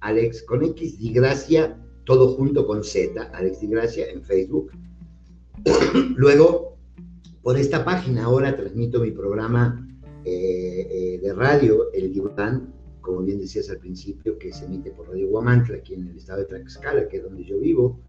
[0.00, 1.76] Alex con X Digracia
[2.10, 4.72] todo junto con Z, Alex Di Gracia, en Facebook.
[6.16, 6.76] Luego,
[7.40, 9.86] por esta página ahora transmito mi programa
[10.24, 15.08] eh, eh, de radio, El Diván, como bien decías al principio, que se emite por
[15.08, 18.00] Radio Guamantla, aquí en el estado de Tlaxcala, que es donde yo vivo,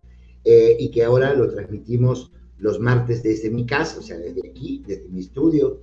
[0.43, 4.83] eh, y que ahora lo transmitimos los martes desde mi casa, o sea, desde aquí,
[4.85, 5.81] desde mi estudio,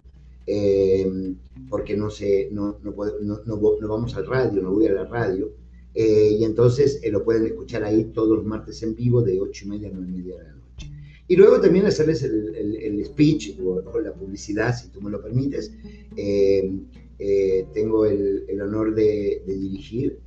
[1.68, 5.52] porque no, sé, no, no, no, no, vamos al radio, no voy a la radio,
[5.94, 9.64] eh, y entonces eh, lo pueden escuchar ahí todos los martes en vivo de 8
[9.64, 10.90] y media a 9 y media de la noche.
[11.26, 15.72] Y luego también hacerles el, el, speech o, la publicidad, si tú me lo permites.
[16.16, 20.20] Eh, tengo el, el, honor de, de dirigir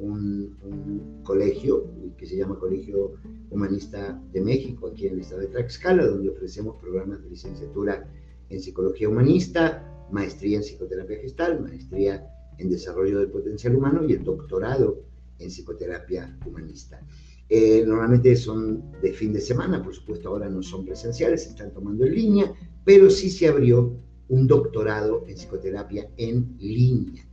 [0.00, 3.14] un, colegio que se llama Colegio
[3.50, 8.08] Humanista de México, aquí en el estado de Tlaxcala, donde ofrecemos programas de licenciatura
[8.48, 12.26] en psicología humanista, maestría en psicoterapia gestal, maestría
[12.58, 15.04] en desarrollo del potencial humano y el doctorado
[15.38, 17.00] en psicoterapia humanista.
[17.48, 21.72] Eh, normalmente son de fin de semana, por supuesto ahora no son presenciales, se están
[21.72, 22.52] tomando en línea,
[22.84, 23.96] pero sí se abrió
[24.28, 27.26] un doctorado en psicoterapia en línea.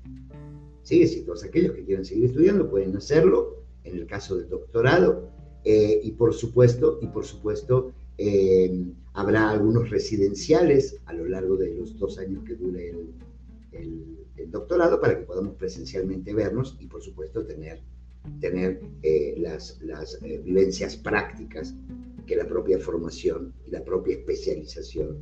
[0.87, 1.01] ¿Sí?
[1.01, 5.29] Es todos aquellos que quieran seguir estudiando pueden hacerlo en el caso del doctorado
[5.65, 11.75] eh, y por supuesto, y por supuesto eh, habrá algunos residenciales a lo largo de
[11.75, 12.95] los dos años que dure
[13.73, 17.81] el doctorado para que podamos presencialmente vernos y por supuesto tener,
[18.39, 21.75] tener eh, las, las vivencias prácticas
[22.25, 25.17] que la propia formación y la propia especialización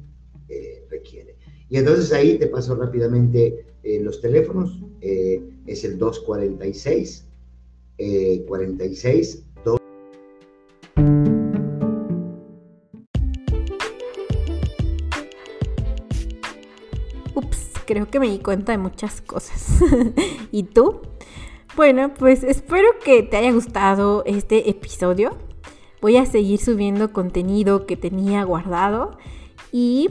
[0.91, 1.37] requiere.
[1.69, 3.65] Y entonces ahí te paso rápidamente
[4.01, 7.25] los teléfonos, es el 246
[8.47, 9.79] 46 2
[17.35, 19.79] Ups creo que me di cuenta de muchas cosas.
[20.51, 21.01] ¿Y tú?
[21.75, 25.37] Bueno, pues espero que te haya gustado este episodio.
[26.01, 29.17] Voy a seguir subiendo contenido que tenía guardado
[29.71, 30.09] y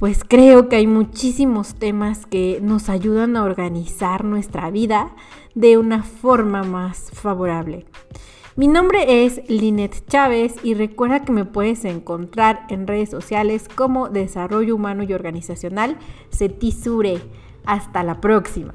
[0.00, 5.14] pues creo que hay muchísimos temas que nos ayudan a organizar nuestra vida
[5.54, 7.84] de una forma más favorable.
[8.56, 14.08] Mi nombre es Linet Chávez y recuerda que me puedes encontrar en redes sociales como
[14.08, 15.98] Desarrollo Humano y Organizacional
[16.30, 17.20] CETISURE.
[17.66, 18.72] Hasta la próxima.